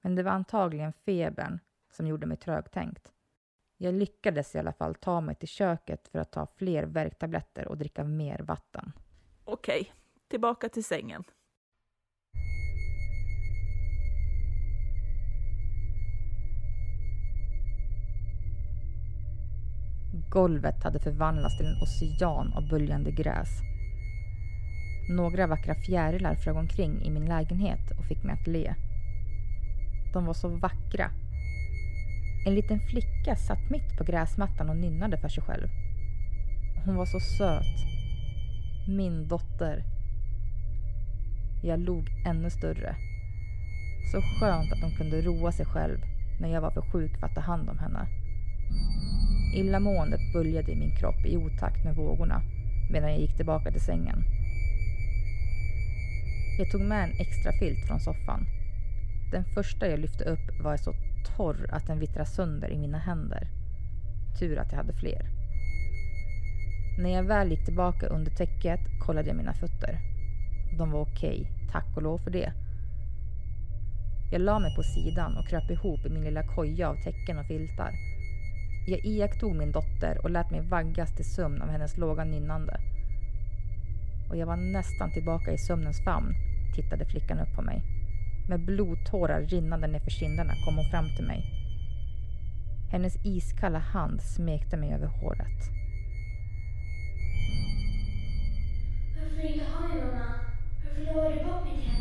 Men 0.00 0.14
det 0.14 0.22
var 0.22 0.32
antagligen 0.32 0.92
febern 0.92 1.58
som 1.90 2.06
gjorde 2.06 2.26
mig 2.26 2.36
trögtänkt. 2.36 3.12
Jag 3.76 3.94
lyckades 3.94 4.54
i 4.54 4.58
alla 4.58 4.72
fall 4.72 4.94
ta 4.94 5.20
mig 5.20 5.34
till 5.34 5.48
köket 5.48 6.08
för 6.08 6.18
att 6.18 6.32
ta 6.32 6.46
fler 6.46 6.82
värktabletter 6.82 7.68
och 7.68 7.78
dricka 7.78 8.04
mer 8.04 8.38
vatten. 8.38 8.92
Okej, 9.44 9.92
tillbaka 10.28 10.68
till 10.68 10.84
sängen. 10.84 11.24
Golvet 20.34 20.84
hade 20.84 20.98
förvandlats 20.98 21.56
till 21.56 21.66
en 21.66 21.82
ocean 21.82 22.52
av 22.52 22.68
böljande 22.68 23.10
gräs. 23.10 23.48
Några 25.08 25.46
vackra 25.46 25.74
fjärilar 25.74 26.34
flög 26.34 26.56
omkring 26.56 27.02
i 27.02 27.10
min 27.10 27.26
lägenhet 27.26 27.90
och 27.98 28.04
fick 28.04 28.22
mig 28.22 28.34
att 28.34 28.46
le. 28.46 28.74
De 30.12 30.24
var 30.24 30.34
så 30.34 30.48
vackra. 30.48 31.10
En 32.46 32.54
liten 32.54 32.80
flicka 32.80 33.36
satt 33.36 33.70
mitt 33.70 33.98
på 33.98 34.04
gräsmattan 34.04 34.70
och 34.70 34.76
nynnade 34.76 35.18
för 35.18 35.28
sig 35.28 35.42
själv. 35.44 35.68
Hon 36.84 36.96
var 36.96 37.06
så 37.06 37.20
söt. 37.20 37.76
Min 38.88 39.28
dotter. 39.28 39.84
Jag 41.62 41.80
log 41.80 42.08
ännu 42.26 42.50
större. 42.50 42.96
Så 44.12 44.20
skönt 44.20 44.72
att 44.72 44.82
hon 44.82 44.96
kunde 44.96 45.20
roa 45.20 45.52
sig 45.52 45.66
själv 45.66 45.98
när 46.40 46.48
jag 46.48 46.60
var 46.60 46.70
för 46.70 46.82
sjuk 46.92 47.20
för 47.20 47.26
att 47.26 47.34
ta 47.34 47.40
hand 47.40 47.68
om 47.68 47.78
henne. 47.78 48.08
Illamåendet 49.54 50.32
böljade 50.32 50.72
i 50.72 50.76
min 50.76 50.96
kropp 50.96 51.26
i 51.26 51.36
otakt 51.36 51.84
med 51.84 51.94
vågorna 51.96 52.42
medan 52.90 53.10
jag 53.10 53.20
gick 53.20 53.36
tillbaka 53.36 53.70
till 53.70 53.80
sängen. 53.80 54.24
Jag 56.58 56.70
tog 56.70 56.80
med 56.80 57.04
en 57.04 57.20
extra 57.20 57.52
filt 57.52 57.86
från 57.86 58.00
soffan. 58.00 58.46
Den 59.30 59.44
första 59.44 59.88
jag 59.88 59.98
lyfte 59.98 60.24
upp 60.24 60.60
var 60.60 60.76
så 60.76 60.94
torr 61.36 61.66
att 61.70 61.86
den 61.86 61.98
vittrade 61.98 62.26
sönder 62.26 62.68
i 62.68 62.78
mina 62.78 62.98
händer. 62.98 63.48
Tur 64.38 64.58
att 64.58 64.72
jag 64.72 64.76
hade 64.76 64.92
fler. 64.92 65.26
När 66.98 67.10
jag 67.10 67.22
väl 67.22 67.50
gick 67.50 67.64
tillbaka 67.64 68.06
under 68.06 68.30
täcket 68.30 68.80
kollade 69.06 69.28
jag 69.28 69.36
mina 69.36 69.54
fötter. 69.54 69.98
De 70.78 70.90
var 70.90 71.00
okej, 71.00 71.46
tack 71.72 71.96
och 71.96 72.02
lov 72.02 72.18
för 72.18 72.30
det. 72.30 72.52
Jag 74.32 74.40
la 74.40 74.58
mig 74.58 74.74
på 74.76 74.82
sidan 74.82 75.36
och 75.36 75.48
kröp 75.48 75.70
ihop 75.70 76.06
i 76.06 76.08
min 76.08 76.24
lilla 76.24 76.42
koja 76.42 76.88
av 76.88 76.96
täcken 76.96 77.38
och 77.38 77.46
filtar. 77.46 78.13
Jag 78.86 79.04
iakttog 79.04 79.56
min 79.56 79.72
dotter 79.72 80.18
och 80.24 80.30
lät 80.30 80.50
mig 80.50 80.60
vaggas 80.60 81.16
till 81.16 81.24
sömn 81.24 81.62
av 81.62 81.68
hennes 81.68 81.96
låga 81.96 82.24
nynnande. 82.24 82.80
Och 84.30 84.36
jag 84.36 84.46
var 84.46 84.56
nästan 84.56 85.12
tillbaka 85.12 85.52
i 85.52 85.58
sömnens 85.58 86.04
famn, 86.04 86.34
tittade 86.74 87.04
flickan 87.04 87.38
upp 87.38 87.54
på 87.56 87.62
mig. 87.62 87.82
Med 88.48 88.64
blodtårar 88.64 89.40
rinnande 89.40 89.86
nerför 89.86 90.10
kinderna 90.10 90.52
kom 90.64 90.76
hon 90.76 90.90
fram 90.90 91.16
till 91.16 91.26
mig. 91.26 91.44
Hennes 92.90 93.26
iskalla 93.26 93.78
hand 93.78 94.22
smekte 94.22 94.76
mig 94.76 94.94
över 94.94 95.06
håret. 95.06 95.70
Varför 99.16 99.48
inte 99.52 99.64
ha 99.64 99.88
mig 99.88 99.98
mamma? 99.98 100.34
Varför 100.84 101.14
lovar 101.14 101.30
du 101.30 101.44
bort 101.44 101.64
mig 101.64 101.76
till 101.76 101.93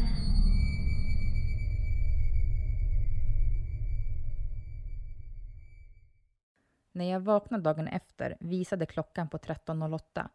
När 6.96 7.06
jag 7.12 7.20
vaknade 7.20 7.64
dagen 7.64 7.88
efter 7.88 8.38
visade 8.40 8.86
klockan 8.86 9.30
på 9.30 9.38
13.08. 9.38 10.30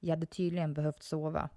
Jag 0.00 0.10
hade 0.10 0.26
tydligen 0.26 0.74
behövt 0.74 1.02
sova. 1.02 1.50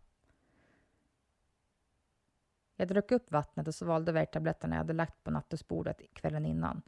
Jag 2.76 2.88
drack 2.88 3.12
upp 3.12 3.32
vattnet 3.32 3.68
och 3.68 3.76
svalde 3.76 4.12
värktabletterna 4.12 4.76
jag 4.76 4.80
hade 4.80 4.94
lagt 4.94 5.24
på 5.24 5.32
nattduksbordet 5.32 6.02
kvällen 6.14 6.46
innan. 6.46 6.82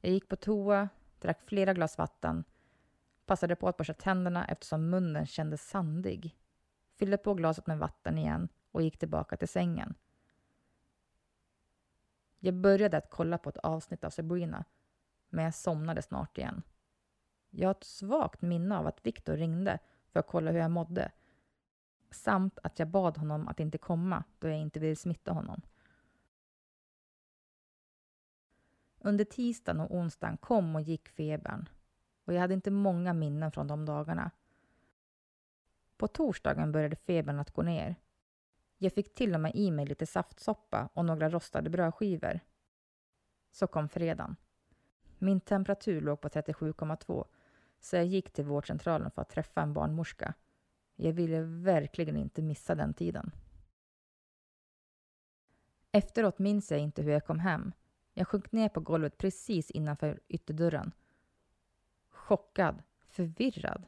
Jag 0.00 0.12
gick 0.12 0.28
på 0.28 0.36
toa, 0.36 0.88
drack 1.18 1.40
flera 1.46 1.74
glas 1.74 1.98
vatten, 1.98 2.44
passade 3.26 3.56
på 3.56 3.68
att 3.68 3.76
borsta 3.76 3.94
tänderna 3.94 4.46
eftersom 4.46 4.90
munnen 4.90 5.26
kändes 5.26 5.68
sandig, 5.68 6.36
fyllde 6.96 7.16
på 7.16 7.34
glaset 7.34 7.66
med 7.66 7.78
vatten 7.78 8.18
igen 8.18 8.48
och 8.70 8.82
gick 8.82 8.98
tillbaka 8.98 9.36
till 9.36 9.48
sängen. 9.48 9.94
Jag 12.38 12.54
började 12.54 12.96
att 12.96 13.10
kolla 13.10 13.38
på 13.38 13.48
ett 13.48 13.58
avsnitt 13.58 14.04
av 14.04 14.10
Sabrina, 14.10 14.64
men 15.28 15.44
jag 15.44 15.54
somnade 15.54 16.02
snart 16.02 16.38
igen. 16.38 16.62
Jag 17.50 17.68
har 17.68 17.74
ett 17.74 17.84
svagt 17.84 18.42
minne 18.42 18.78
av 18.78 18.86
att 18.86 19.06
Viktor 19.06 19.36
ringde 19.36 19.78
för 20.12 20.20
att 20.20 20.26
kolla 20.26 20.50
hur 20.50 20.58
jag 20.58 20.70
mådde 20.70 21.12
samt 22.10 22.58
att 22.62 22.78
jag 22.78 22.88
bad 22.88 23.18
honom 23.18 23.48
att 23.48 23.60
inte 23.60 23.78
komma 23.78 24.24
då 24.38 24.48
jag 24.48 24.58
inte 24.58 24.80
ville 24.80 24.96
smitta 24.96 25.32
honom. 25.32 25.62
Under 29.00 29.24
tisdagen 29.24 29.80
och 29.80 29.94
onsdagen 29.96 30.36
kom 30.36 30.74
och 30.74 30.82
gick 30.82 31.08
febern 31.08 31.68
och 32.24 32.34
jag 32.34 32.40
hade 32.40 32.54
inte 32.54 32.70
många 32.70 33.12
minnen 33.12 33.52
från 33.52 33.66
de 33.66 33.84
dagarna. 33.86 34.30
På 35.96 36.08
torsdagen 36.08 36.72
började 36.72 36.96
febern 36.96 37.38
att 37.38 37.50
gå 37.50 37.62
ner. 37.62 37.96
Jag 38.78 38.92
fick 38.92 39.14
till 39.14 39.34
och 39.34 39.40
med 39.40 39.54
i 39.54 39.70
mig 39.70 39.86
lite 39.86 40.06
saftsoppa 40.06 40.88
och 40.92 41.04
några 41.04 41.30
rostade 41.30 41.70
brödskivor. 41.70 42.40
Så 43.50 43.66
kom 43.66 43.88
fredagen. 43.88 44.36
Min 45.18 45.40
temperatur 45.40 46.00
låg 46.00 46.20
på 46.20 46.28
37,2 46.28 47.26
så 47.80 47.96
jag 47.96 48.06
gick 48.06 48.32
till 48.32 48.44
vårdcentralen 48.44 49.10
för 49.10 49.22
att 49.22 49.30
träffa 49.30 49.62
en 49.62 49.72
barnmorska. 49.72 50.34
Jag 50.96 51.12
ville 51.12 51.42
verkligen 51.42 52.16
inte 52.16 52.42
missa 52.42 52.74
den 52.74 52.94
tiden. 52.94 53.30
Efteråt 55.92 56.38
minns 56.38 56.70
jag 56.70 56.80
inte 56.80 57.02
hur 57.02 57.12
jag 57.12 57.26
kom 57.26 57.38
hem. 57.38 57.72
Jag 58.14 58.28
sjönk 58.28 58.52
ner 58.52 58.68
på 58.68 58.80
golvet 58.80 59.18
precis 59.18 59.70
innanför 59.70 60.20
ytterdörren. 60.28 60.92
Chockad, 62.08 62.82
förvirrad. 63.06 63.86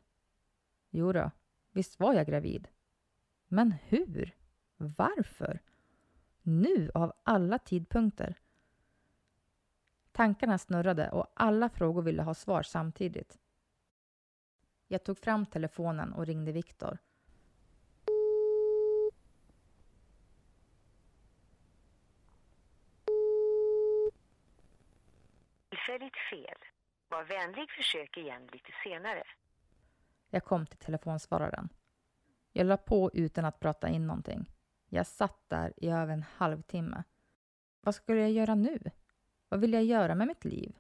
Jo 0.91 1.13
då, 1.13 1.31
visst 1.73 2.01
var 2.01 2.15
jag 2.15 2.27
gravid. 2.27 2.69
Men 3.49 3.73
hur? 3.73 4.37
Varför? 4.77 5.61
Nu 6.43 6.91
av 6.95 7.13
alla 7.23 7.59
tidpunkter. 7.59 8.39
Tankarna 10.13 10.59
snurrade 10.59 11.11
och 11.11 11.33
alla 11.35 11.69
frågor 11.69 12.03
ville 12.03 12.23
ha 12.23 12.35
svar 12.35 12.63
samtidigt. 12.63 13.39
Jag 14.93 15.05
tog 15.05 15.19
fram 15.19 15.47
telefonen 15.47 16.13
och 16.13 16.27
ringde 16.27 16.53
Viktor. 16.53 16.99
Tillfälligt 25.69 26.17
fel. 26.31 26.59
Var 27.09 27.25
vänlig 27.25 27.71
försök 27.71 28.17
igen 28.17 28.49
lite 28.53 28.73
senare. 28.85 29.23
Jag 30.31 30.45
kom 30.45 30.67
till 30.67 30.79
telefonsvararen. 30.79 31.69
Jag 32.53 32.67
la 32.67 32.77
på 32.77 33.11
utan 33.15 33.45
att 33.45 33.61
prata 33.61 33.89
in 33.89 34.07
någonting. 34.07 34.51
Jag 34.89 35.07
satt 35.07 35.49
där 35.49 35.73
i 35.77 35.89
över 35.91 36.13
en 36.13 36.25
halvtimme. 36.37 37.03
Vad 37.81 37.95
skulle 37.95 38.21
jag 38.21 38.31
göra 38.31 38.55
nu? 38.55 38.91
Vad 39.49 39.61
vill 39.61 39.73
jag 39.73 39.85
göra 39.85 40.15
med 40.15 40.27
mitt 40.27 40.45
liv? 40.45 40.77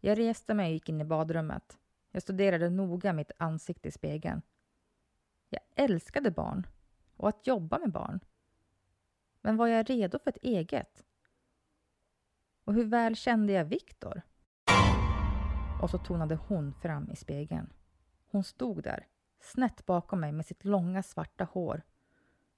Jag 0.00 0.18
reste 0.18 0.54
mig 0.54 0.66
och 0.66 0.72
gick 0.72 0.88
in 0.88 1.00
i 1.00 1.04
badrummet. 1.04 1.78
Jag 2.14 2.22
studerade 2.22 2.70
noga 2.70 3.12
mitt 3.12 3.30
ansikte 3.38 3.88
i 3.88 3.92
spegeln. 3.92 4.42
Jag 5.48 5.60
älskade 5.74 6.30
barn 6.30 6.66
och 7.16 7.28
att 7.28 7.46
jobba 7.46 7.78
med 7.78 7.92
barn. 7.92 8.20
Men 9.40 9.56
var 9.56 9.66
jag 9.66 9.90
redo 9.90 10.18
för 10.18 10.30
ett 10.30 10.42
eget? 10.42 11.04
Och 12.64 12.74
hur 12.74 12.84
väl 12.84 13.16
kände 13.16 13.52
jag 13.52 13.64
Viktor? 13.64 14.22
Och 15.82 15.90
så 15.90 15.98
tonade 15.98 16.34
hon 16.34 16.74
fram 16.74 17.10
i 17.10 17.16
spegeln. 17.16 17.72
Hon 18.26 18.44
stod 18.44 18.82
där, 18.82 19.06
snett 19.40 19.86
bakom 19.86 20.20
mig 20.20 20.32
med 20.32 20.46
sitt 20.46 20.64
långa 20.64 21.02
svarta 21.02 21.44
hår, 21.44 21.82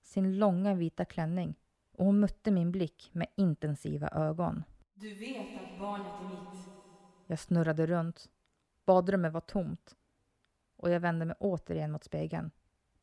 sin 0.02 0.38
långa 0.38 0.74
vita 0.74 1.04
klänning 1.04 1.54
och 1.92 2.04
hon 2.04 2.20
mötte 2.20 2.50
min 2.50 2.72
blick 2.72 3.10
med 3.12 3.26
intensiva 3.36 4.08
ögon. 4.08 4.64
Du 4.94 5.14
vet 5.14 5.62
att 5.62 5.78
barnet 5.78 6.06
är 6.20 6.28
mitt. 6.28 6.68
Jag 7.26 7.38
snurrade 7.38 7.86
runt 7.86 8.30
Badrummet 8.84 9.32
var 9.32 9.40
tomt 9.40 9.96
och 10.76 10.90
jag 10.90 11.00
vände 11.00 11.24
mig 11.24 11.36
återigen 11.38 11.92
mot 11.92 12.04
spegeln 12.04 12.50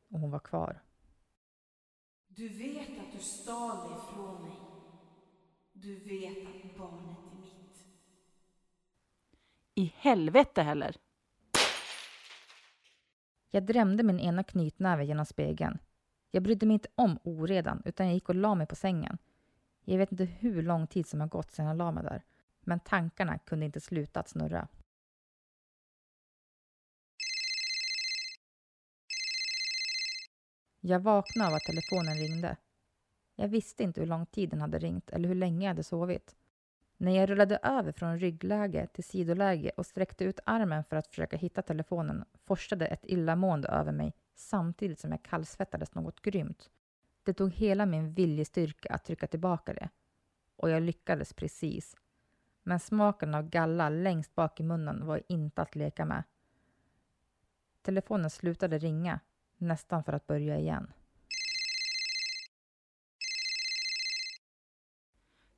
och 0.09 0.19
hon 0.19 0.31
var 0.31 0.39
kvar. 0.39 0.81
Du 2.27 2.49
vet 2.49 2.89
att 2.89 3.11
du 3.13 3.19
stal 3.19 3.77
det 3.89 3.95
ifrån 3.95 4.41
mig. 4.41 4.51
Du 5.73 5.95
vet 5.95 6.37
att 6.37 6.77
barnet 6.77 7.17
är 7.17 7.41
mitt. 7.41 7.85
I 9.75 9.93
helvete 9.97 10.61
heller! 10.61 10.97
Jag 13.51 13.65
drämde 13.65 14.03
min 14.03 14.19
ena 14.19 14.43
knytnäve 14.43 15.05
genom 15.05 15.25
spegeln. 15.25 15.79
Jag 16.31 16.43
brydde 16.43 16.65
mig 16.65 16.73
inte 16.73 16.89
om 16.95 17.19
oredan 17.23 17.81
utan 17.85 18.05
jag 18.05 18.13
gick 18.13 18.29
och 18.29 18.35
la 18.35 18.55
mig 18.55 18.67
på 18.67 18.75
sängen. 18.75 19.17
Jag 19.83 19.97
vet 19.97 20.11
inte 20.11 20.25
hur 20.25 20.63
lång 20.63 20.87
tid 20.87 21.07
som 21.07 21.21
har 21.21 21.27
gått 21.27 21.51
sedan 21.51 21.65
jag 21.65 21.77
la 21.77 21.91
mig 21.91 22.03
där, 22.03 22.23
men 22.61 22.79
tankarna 22.79 23.37
kunde 23.37 23.65
inte 23.65 23.81
sluta 23.81 24.19
att 24.19 24.29
snurra. 24.29 24.67
Jag 30.83 30.99
vaknade 30.99 31.49
av 31.49 31.55
att 31.55 31.63
telefonen 31.63 32.15
ringde. 32.15 32.57
Jag 33.35 33.47
visste 33.47 33.83
inte 33.83 34.01
hur 34.01 34.07
lång 34.07 34.25
tid 34.25 34.49
den 34.49 34.61
hade 34.61 34.79
ringt 34.79 35.09
eller 35.09 35.27
hur 35.27 35.35
länge 35.35 35.65
jag 35.65 35.69
hade 35.69 35.83
sovit. 35.83 36.35
När 36.97 37.11
jag 37.11 37.29
rullade 37.29 37.59
över 37.63 37.91
från 37.91 38.19
ryggläge 38.19 38.87
till 38.87 39.03
sidoläge 39.03 39.71
och 39.77 39.85
sträckte 39.85 40.23
ut 40.23 40.39
armen 40.45 40.83
för 40.83 40.95
att 40.95 41.07
försöka 41.07 41.37
hitta 41.37 41.61
telefonen 41.61 42.25
forsade 42.45 42.87
ett 42.87 43.05
illamående 43.05 43.67
över 43.67 43.91
mig 43.91 44.13
samtidigt 44.35 44.99
som 44.99 45.11
jag 45.11 45.23
kallsvettades 45.23 45.95
något 45.95 46.21
grymt. 46.21 46.69
Det 47.23 47.33
tog 47.33 47.53
hela 47.53 47.85
min 47.85 48.13
viljestyrka 48.13 48.93
att 48.93 49.05
trycka 49.05 49.27
tillbaka 49.27 49.73
det. 49.73 49.89
Och 50.55 50.69
jag 50.69 50.83
lyckades 50.83 51.33
precis. 51.33 51.95
Men 52.63 52.79
smaken 52.79 53.35
av 53.35 53.49
galla 53.49 53.89
längst 53.89 54.35
bak 54.35 54.59
i 54.59 54.63
munnen 54.63 55.05
var 55.05 55.21
inte 55.27 55.61
att 55.61 55.75
leka 55.75 56.05
med. 56.05 56.23
Telefonen 57.81 58.29
slutade 58.29 58.77
ringa 58.77 59.19
nästan 59.61 60.03
för 60.03 60.13
att 60.13 60.27
börja 60.27 60.59
igen. 60.59 60.93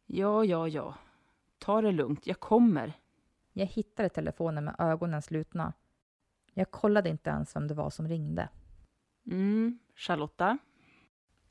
Ja, 0.05 0.45
ja, 0.45 0.67
ja. 0.67 0.95
Ta 1.57 1.81
det 1.81 1.91
lugnt, 1.91 2.27
jag 2.27 2.39
kommer. 2.39 2.93
Jag 3.53 3.65
hittade 3.65 4.09
telefonen 4.09 4.63
med 4.63 4.75
ögonen 4.79 5.21
slutna. 5.21 5.73
Jag 6.53 6.71
kollade 6.71 7.09
inte 7.09 7.29
ens 7.29 7.55
vem 7.55 7.67
det 7.67 7.73
var 7.73 7.89
som 7.89 8.07
ringde. 8.07 8.49
Mm, 9.25 9.79
Charlotta? 9.95 10.57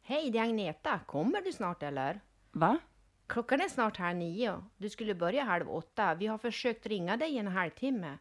Hej, 0.03 0.31
det 0.31 0.39
är 0.39 0.43
Agneta. 0.43 1.01
Kommer 1.07 1.43
du 1.43 1.53
snart 1.53 1.83
eller? 1.83 2.21
Va? 2.53 2.79
Klockan 3.27 3.61
är 3.61 3.69
snart 3.69 3.97
halv 3.97 4.17
nio. 4.19 4.65
Du 4.77 4.91
skulle 4.91 5.15
börja 5.15 5.45
halv 5.45 5.71
åtta. 5.71 6.15
Vi 6.15 6.27
har 6.27 6.39
försökt 6.39 6.87
ringa 6.87 7.17
dig 7.17 7.33
i 7.33 7.39
en 7.39 7.47
halvtimme. 7.47 8.19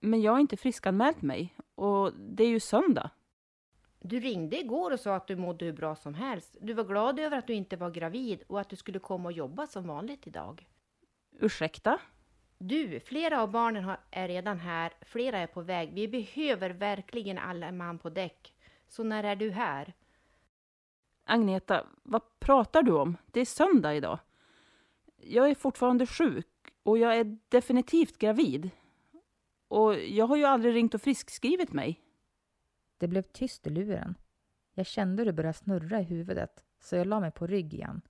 Men 0.00 0.22
jag 0.22 0.32
har 0.32 0.38
inte 0.38 0.56
friskanmält 0.56 1.22
mig. 1.22 1.54
Och 1.74 2.12
det 2.14 2.44
är 2.44 2.48
ju 2.48 2.60
söndag. 2.60 3.10
Du 4.06 4.20
ringde 4.20 4.60
igår 4.60 4.90
och 4.90 5.00
sa 5.00 5.14
att 5.14 5.26
du 5.26 5.36
mådde 5.36 5.64
hur 5.64 5.72
bra 5.72 5.96
som 5.96 6.14
helst. 6.14 6.56
Du 6.60 6.72
var 6.72 6.84
glad 6.84 7.20
över 7.20 7.38
att 7.38 7.46
du 7.46 7.52
inte 7.52 7.76
var 7.76 7.90
gravid 7.90 8.42
och 8.46 8.60
att 8.60 8.68
du 8.68 8.76
skulle 8.76 8.98
komma 8.98 9.28
och 9.28 9.32
jobba 9.32 9.66
som 9.66 9.86
vanligt 9.86 10.26
idag. 10.26 10.68
Ursäkta? 11.40 12.00
Du, 12.58 13.00
flera 13.00 13.42
av 13.42 13.50
barnen 13.50 13.84
har, 13.84 14.00
är 14.10 14.28
redan 14.28 14.58
här, 14.58 14.92
flera 15.00 15.38
är 15.38 15.46
på 15.46 15.60
väg. 15.60 15.92
Vi 15.92 16.08
behöver 16.08 16.70
verkligen 16.70 17.38
alla 17.38 17.72
man 17.72 17.98
på 17.98 18.10
däck. 18.10 18.54
Så 18.88 19.04
när 19.04 19.24
är 19.24 19.36
du 19.36 19.50
här? 19.50 19.94
Agneta, 21.24 21.86
vad 22.02 22.22
pratar 22.38 22.82
du 22.82 22.92
om? 22.92 23.16
Det 23.26 23.40
är 23.40 23.44
söndag 23.44 23.94
idag. 23.94 24.18
Jag 25.16 25.50
är 25.50 25.54
fortfarande 25.54 26.06
sjuk 26.06 26.46
och 26.82 26.98
jag 26.98 27.16
är 27.16 27.38
definitivt 27.48 28.18
gravid. 28.18 28.70
Och 29.68 29.98
jag 29.98 30.26
har 30.26 30.36
ju 30.36 30.44
aldrig 30.44 30.74
ringt 30.74 30.94
och 30.94 31.02
friskskrivit 31.02 31.72
mig. 31.72 32.03
Det 33.04 33.08
blev 33.08 33.22
tyst 33.22 33.66
i 33.66 33.70
luren. 33.70 34.14
Jag 34.74 34.86
kände 34.86 35.20
hur 35.20 35.26
det 35.26 35.32
började 35.32 35.58
snurra 35.58 36.00
i 36.00 36.02
huvudet, 36.02 36.64
så 36.80 36.96
jag 36.96 37.06
la 37.06 37.20
mig 37.20 37.30
på 37.30 37.46
rygg 37.46 37.74
igen. 37.74 38.00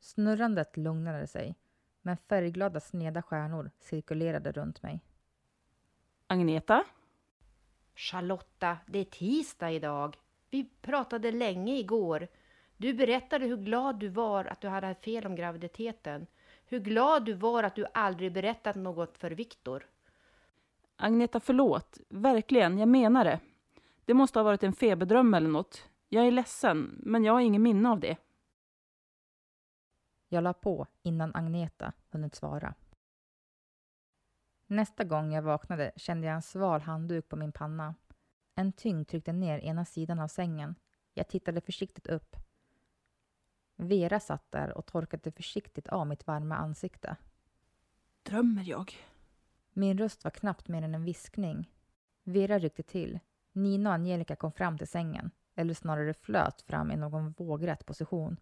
Snurrandet 0.00 0.76
lugnade 0.76 1.26
sig, 1.26 1.54
men 2.02 2.16
färgglada 2.16 2.80
sneda 2.80 3.22
stjärnor 3.22 3.70
cirkulerade 3.78 4.52
runt 4.52 4.82
mig. 4.82 5.00
Agneta? 6.26 6.84
Charlotta, 7.94 8.78
det 8.86 8.98
är 8.98 9.04
tisdag 9.04 9.70
idag. 9.70 10.16
Vi 10.50 10.64
pratade 10.80 11.32
länge 11.32 11.78
igår. 11.78 12.28
Du 12.76 12.94
berättade 12.94 13.46
hur 13.46 13.56
glad 13.56 13.98
du 13.98 14.08
var 14.08 14.44
att 14.44 14.60
du 14.60 14.68
hade 14.68 14.94
fel 14.94 15.26
om 15.26 15.36
graviditeten. 15.36 16.26
Hur 16.64 16.80
glad 16.80 17.24
du 17.24 17.32
var 17.32 17.62
att 17.62 17.74
du 17.74 17.86
aldrig 17.94 18.32
berättat 18.32 18.76
något 18.76 19.18
för 19.18 19.30
Viktor. 19.30 19.86
Agneta, 20.96 21.40
förlåt. 21.40 21.98
Verkligen, 22.08 22.78
jag 22.78 22.88
menar 22.88 23.24
det. 23.24 23.40
Det 24.04 24.14
måste 24.14 24.38
ha 24.38 24.44
varit 24.44 24.62
en 24.62 24.72
feberdröm 24.72 25.34
eller 25.34 25.48
något. 25.48 25.88
Jag 26.08 26.26
är 26.26 26.30
ledsen, 26.30 27.00
men 27.02 27.24
jag 27.24 27.32
har 27.32 27.40
ingen 27.40 27.62
minne 27.62 27.88
av 27.88 28.00
det. 28.00 28.16
Jag 30.28 30.44
la 30.44 30.52
på 30.52 30.86
innan 31.02 31.34
Agneta 31.34 31.92
hunnit 32.10 32.34
svara. 32.34 32.74
Nästa 34.66 35.04
gång 35.04 35.32
jag 35.32 35.42
vaknade 35.42 35.92
kände 35.96 36.26
jag 36.26 36.34
en 36.34 36.42
sval 36.42 36.80
handduk 36.80 37.28
på 37.28 37.36
min 37.36 37.52
panna. 37.52 37.94
En 38.54 38.72
tyngd 38.72 39.08
tryckte 39.08 39.32
ner 39.32 39.58
ena 39.58 39.84
sidan 39.84 40.18
av 40.20 40.28
sängen. 40.28 40.74
Jag 41.14 41.28
tittade 41.28 41.60
försiktigt 41.60 42.06
upp. 42.06 42.36
Vera 43.76 44.20
satt 44.20 44.50
där 44.50 44.78
och 44.78 44.86
torkade 44.86 45.32
försiktigt 45.32 45.88
av 45.88 46.06
mitt 46.06 46.26
varma 46.26 46.56
ansikte. 46.56 47.16
Drömmer 48.22 48.62
jag? 48.62 48.94
Min 49.72 49.98
röst 49.98 50.24
var 50.24 50.30
knappt 50.30 50.68
mer 50.68 50.82
än 50.82 50.94
en 50.94 51.04
viskning. 51.04 51.70
Vera 52.22 52.58
ryckte 52.58 52.82
till. 52.82 53.18
Nina 53.52 53.90
och 53.90 53.94
Angelica 53.94 54.36
kom 54.36 54.52
fram 54.52 54.78
till 54.78 54.88
sängen, 54.88 55.30
eller 55.54 55.74
snarare 55.74 56.14
flöt 56.14 56.62
fram 56.62 56.90
i 56.90 56.96
någon 56.96 57.32
vågrätt 57.32 57.86
position. 57.86 58.36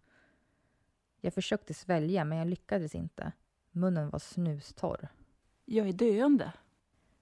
Jag 1.21 1.33
försökte 1.33 1.73
svälja, 1.73 2.25
men 2.25 2.37
jag 2.37 2.47
lyckades 2.47 2.95
inte. 2.95 3.31
Munnen 3.71 4.09
var 4.09 4.19
snustorr. 4.19 5.07
Jag 5.65 5.87
är 5.87 5.93
döende. 5.93 6.53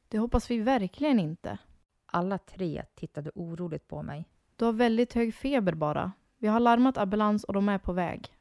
Det 0.07 0.17
hoppas 0.17 0.51
vi 0.51 0.59
verkligen 0.59 1.19
inte. 1.19 1.57
Alla 2.05 2.37
tre 2.37 2.85
tittade 2.95 3.31
oroligt 3.35 3.87
på 3.87 4.03
mig. 4.03 4.25
Du 4.55 4.65
har 4.65 4.73
väldigt 4.73 5.13
hög 5.13 5.33
feber 5.33 5.73
bara. 5.73 6.11
Vi 6.37 6.47
har 6.47 6.59
larmat 6.59 6.97
ambulans 6.97 7.43
och 7.43 7.53
de 7.53 7.69
är 7.69 7.77
på 7.77 7.93
väg. 7.93 8.33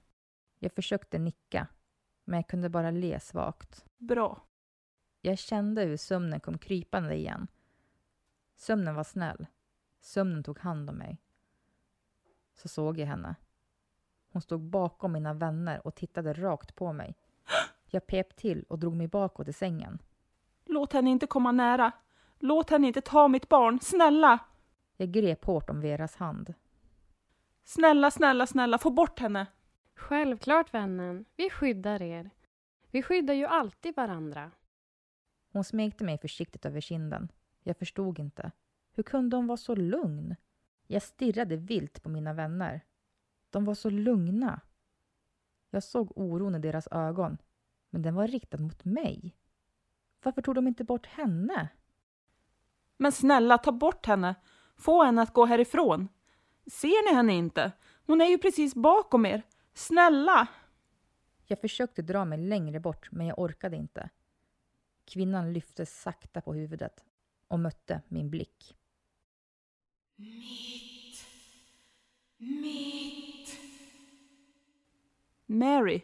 Jag 0.59 0.73
försökte 0.73 1.19
nicka, 1.19 1.67
men 2.25 2.37
jag 2.37 2.49
kunde 2.49 2.69
bara 2.69 2.91
le 2.91 3.21
svagt. 3.21 3.85
Bra. 3.97 4.43
Jag 5.21 5.39
kände 5.39 5.83
hur 5.83 5.97
sömnen 5.97 6.41
kom 6.41 6.59
krypande 6.59 7.17
igen. 7.17 7.47
Sömnen 8.59 8.95
var 8.95 9.05
snäll. 9.05 9.47
Sömnen 10.01 10.43
tog 10.43 10.59
hand 10.59 10.91
om 10.91 10.97
mig. 10.97 11.19
Så 12.55 12.69
såg 12.69 12.99
jag 12.99 13.07
henne. 13.07 13.35
Hon 14.33 14.43
stod 14.43 14.61
bakom 14.61 15.13
mina 15.13 15.35
vänner 15.35 15.87
och 15.87 15.95
tittade 15.95 16.33
rakt 16.33 16.75
på 16.75 16.93
mig. 16.93 17.17
Jag 17.91 18.07
pep 18.07 18.37
till 18.37 18.65
och 18.69 18.79
drog 18.79 18.97
mig 18.97 19.09
bakåt 19.09 19.49
i 19.49 19.53
sängen. 19.53 19.99
Låt 20.65 20.93
henne 20.93 21.11
inte 21.11 21.27
komma 21.27 21.53
nära. 21.53 21.93
Låt 22.39 22.71
henne 22.71 22.87
inte 22.87 23.01
ta 23.01 23.29
mitt 23.29 23.49
barn, 23.49 23.81
snälla! 23.81 24.39
Jag 24.97 25.13
grep 25.13 25.45
hårt 25.45 25.71
om 25.71 25.81
Veras 25.81 26.17
hand. 26.17 26.55
Snälla, 27.65 28.11
snälla, 28.11 28.47
snälla, 28.47 28.79
få 28.79 28.91
bort 28.91 29.19
henne! 29.19 29.47
Självklart 29.95 30.75
vännen, 30.75 31.25
vi 31.37 31.51
skyddar 31.51 32.03
er. 32.03 32.31
Vi 32.91 33.03
skyddar 33.03 33.35
ju 33.35 33.47
alltid 33.47 33.97
varandra. 33.97 34.51
Hon 35.53 35.65
smekte 35.65 36.05
mig 36.05 36.19
försiktigt 36.19 36.67
över 36.67 36.81
kinden. 36.81 37.29
Jag 37.69 37.77
förstod 37.77 38.19
inte. 38.19 38.53
Hur 38.93 39.03
kunde 39.03 39.37
hon 39.37 39.47
vara 39.47 39.57
så 39.57 39.75
lugn? 39.75 40.37
Jag 40.87 41.03
stirrade 41.03 41.57
vilt 41.57 42.03
på 42.03 42.09
mina 42.09 42.33
vänner. 42.33 42.85
De 43.51 43.65
var 43.65 43.75
så 43.75 43.91
lugna. 43.91 44.61
Jag 45.71 45.83
såg 45.83 46.19
oron 46.19 46.55
i 46.55 46.59
deras 46.59 46.89
ögon, 46.91 47.39
men 47.91 48.03
den 48.03 48.15
var 48.15 48.27
riktad 48.29 48.59
mot 48.59 48.85
mig. 48.85 49.37
Varför 50.23 50.43
tog 50.43 50.55
de 50.55 50.67
inte 50.67 50.85
bort 50.85 51.07
henne? 51.07 51.69
Men 52.97 53.13
snälla, 53.13 53.59
ta 53.59 53.73
bort 53.73 54.07
henne! 54.07 54.35
Få 54.77 55.05
henne 55.05 55.23
att 55.23 55.33
gå 55.33 55.47
härifrån! 55.47 56.09
Ser 56.67 57.11
ni 57.11 57.17
henne 57.17 57.33
inte? 57.33 57.73
Hon 58.07 58.21
är 58.21 58.27
ju 58.27 58.39
precis 58.39 58.75
bakom 58.75 59.27
er. 59.27 59.43
Snälla! 59.75 60.49
Jag 61.47 61.61
försökte 61.61 62.03
dra 62.03 62.25
mig 62.25 62.39
längre 62.39 62.81
bort, 62.81 63.13
men 63.13 63.27
jag 63.27 63.39
orkade 63.39 63.77
inte. 63.77 64.11
Kvinnan 65.05 65.53
lyfte 65.53 65.87
sakta 65.87 66.41
på 66.41 66.55
huvudet 66.55 67.05
och 67.49 67.61
mötte 67.61 68.03
min 68.09 68.31
blick. 68.31 68.77
Mitt. 70.17 71.25
Mitt. 72.37 73.59
Mary. 75.47 76.03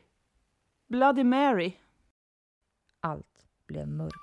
Bloody 0.87 1.25
Mary. 1.25 1.77
Allt 3.01 3.47
blev 3.67 3.89
mörkt. 3.89 4.15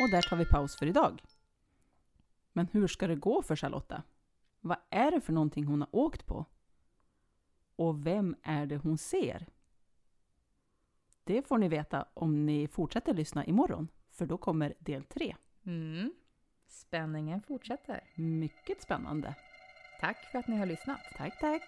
Och 0.00 0.10
där 0.10 0.22
tar 0.22 0.36
vi 0.36 0.44
paus 0.44 0.76
för 0.76 0.86
idag. 0.86 1.22
Men 2.52 2.66
hur 2.72 2.86
ska 2.86 3.06
det 3.06 3.16
gå 3.16 3.42
för 3.42 3.56
Charlotta? 3.56 4.02
Vad 4.60 4.78
är 4.90 5.10
det 5.10 5.20
för 5.20 5.32
någonting 5.32 5.64
hon 5.64 5.80
har 5.80 5.88
åkt 5.92 6.26
på? 6.26 6.46
Och 7.76 8.06
vem 8.06 8.36
är 8.42 8.66
det 8.66 8.76
hon 8.76 8.98
ser? 8.98 9.46
Det 11.26 11.42
får 11.42 11.58
ni 11.58 11.68
veta 11.68 12.06
om 12.14 12.46
ni 12.46 12.68
fortsätter 12.68 13.14
lyssna 13.14 13.44
imorgon, 13.44 13.88
för 14.10 14.26
då 14.26 14.38
kommer 14.38 14.74
del 14.78 15.04
tre. 15.04 15.36
Mm. 15.66 16.12
Spänningen 16.68 17.42
fortsätter. 17.42 18.00
Mycket 18.14 18.82
spännande. 18.82 19.34
Tack 20.00 20.16
för 20.32 20.38
att 20.38 20.48
ni 20.48 20.56
har 20.56 20.66
lyssnat. 20.66 21.00
Tack, 21.16 21.40
tack. 21.40 21.62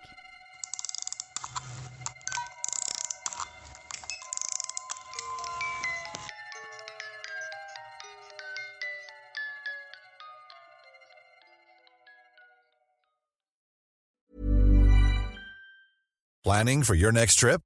Planning 16.44 16.84
for 16.84 16.96
your 16.96 17.12
next 17.12 17.40
trip? 17.40 17.65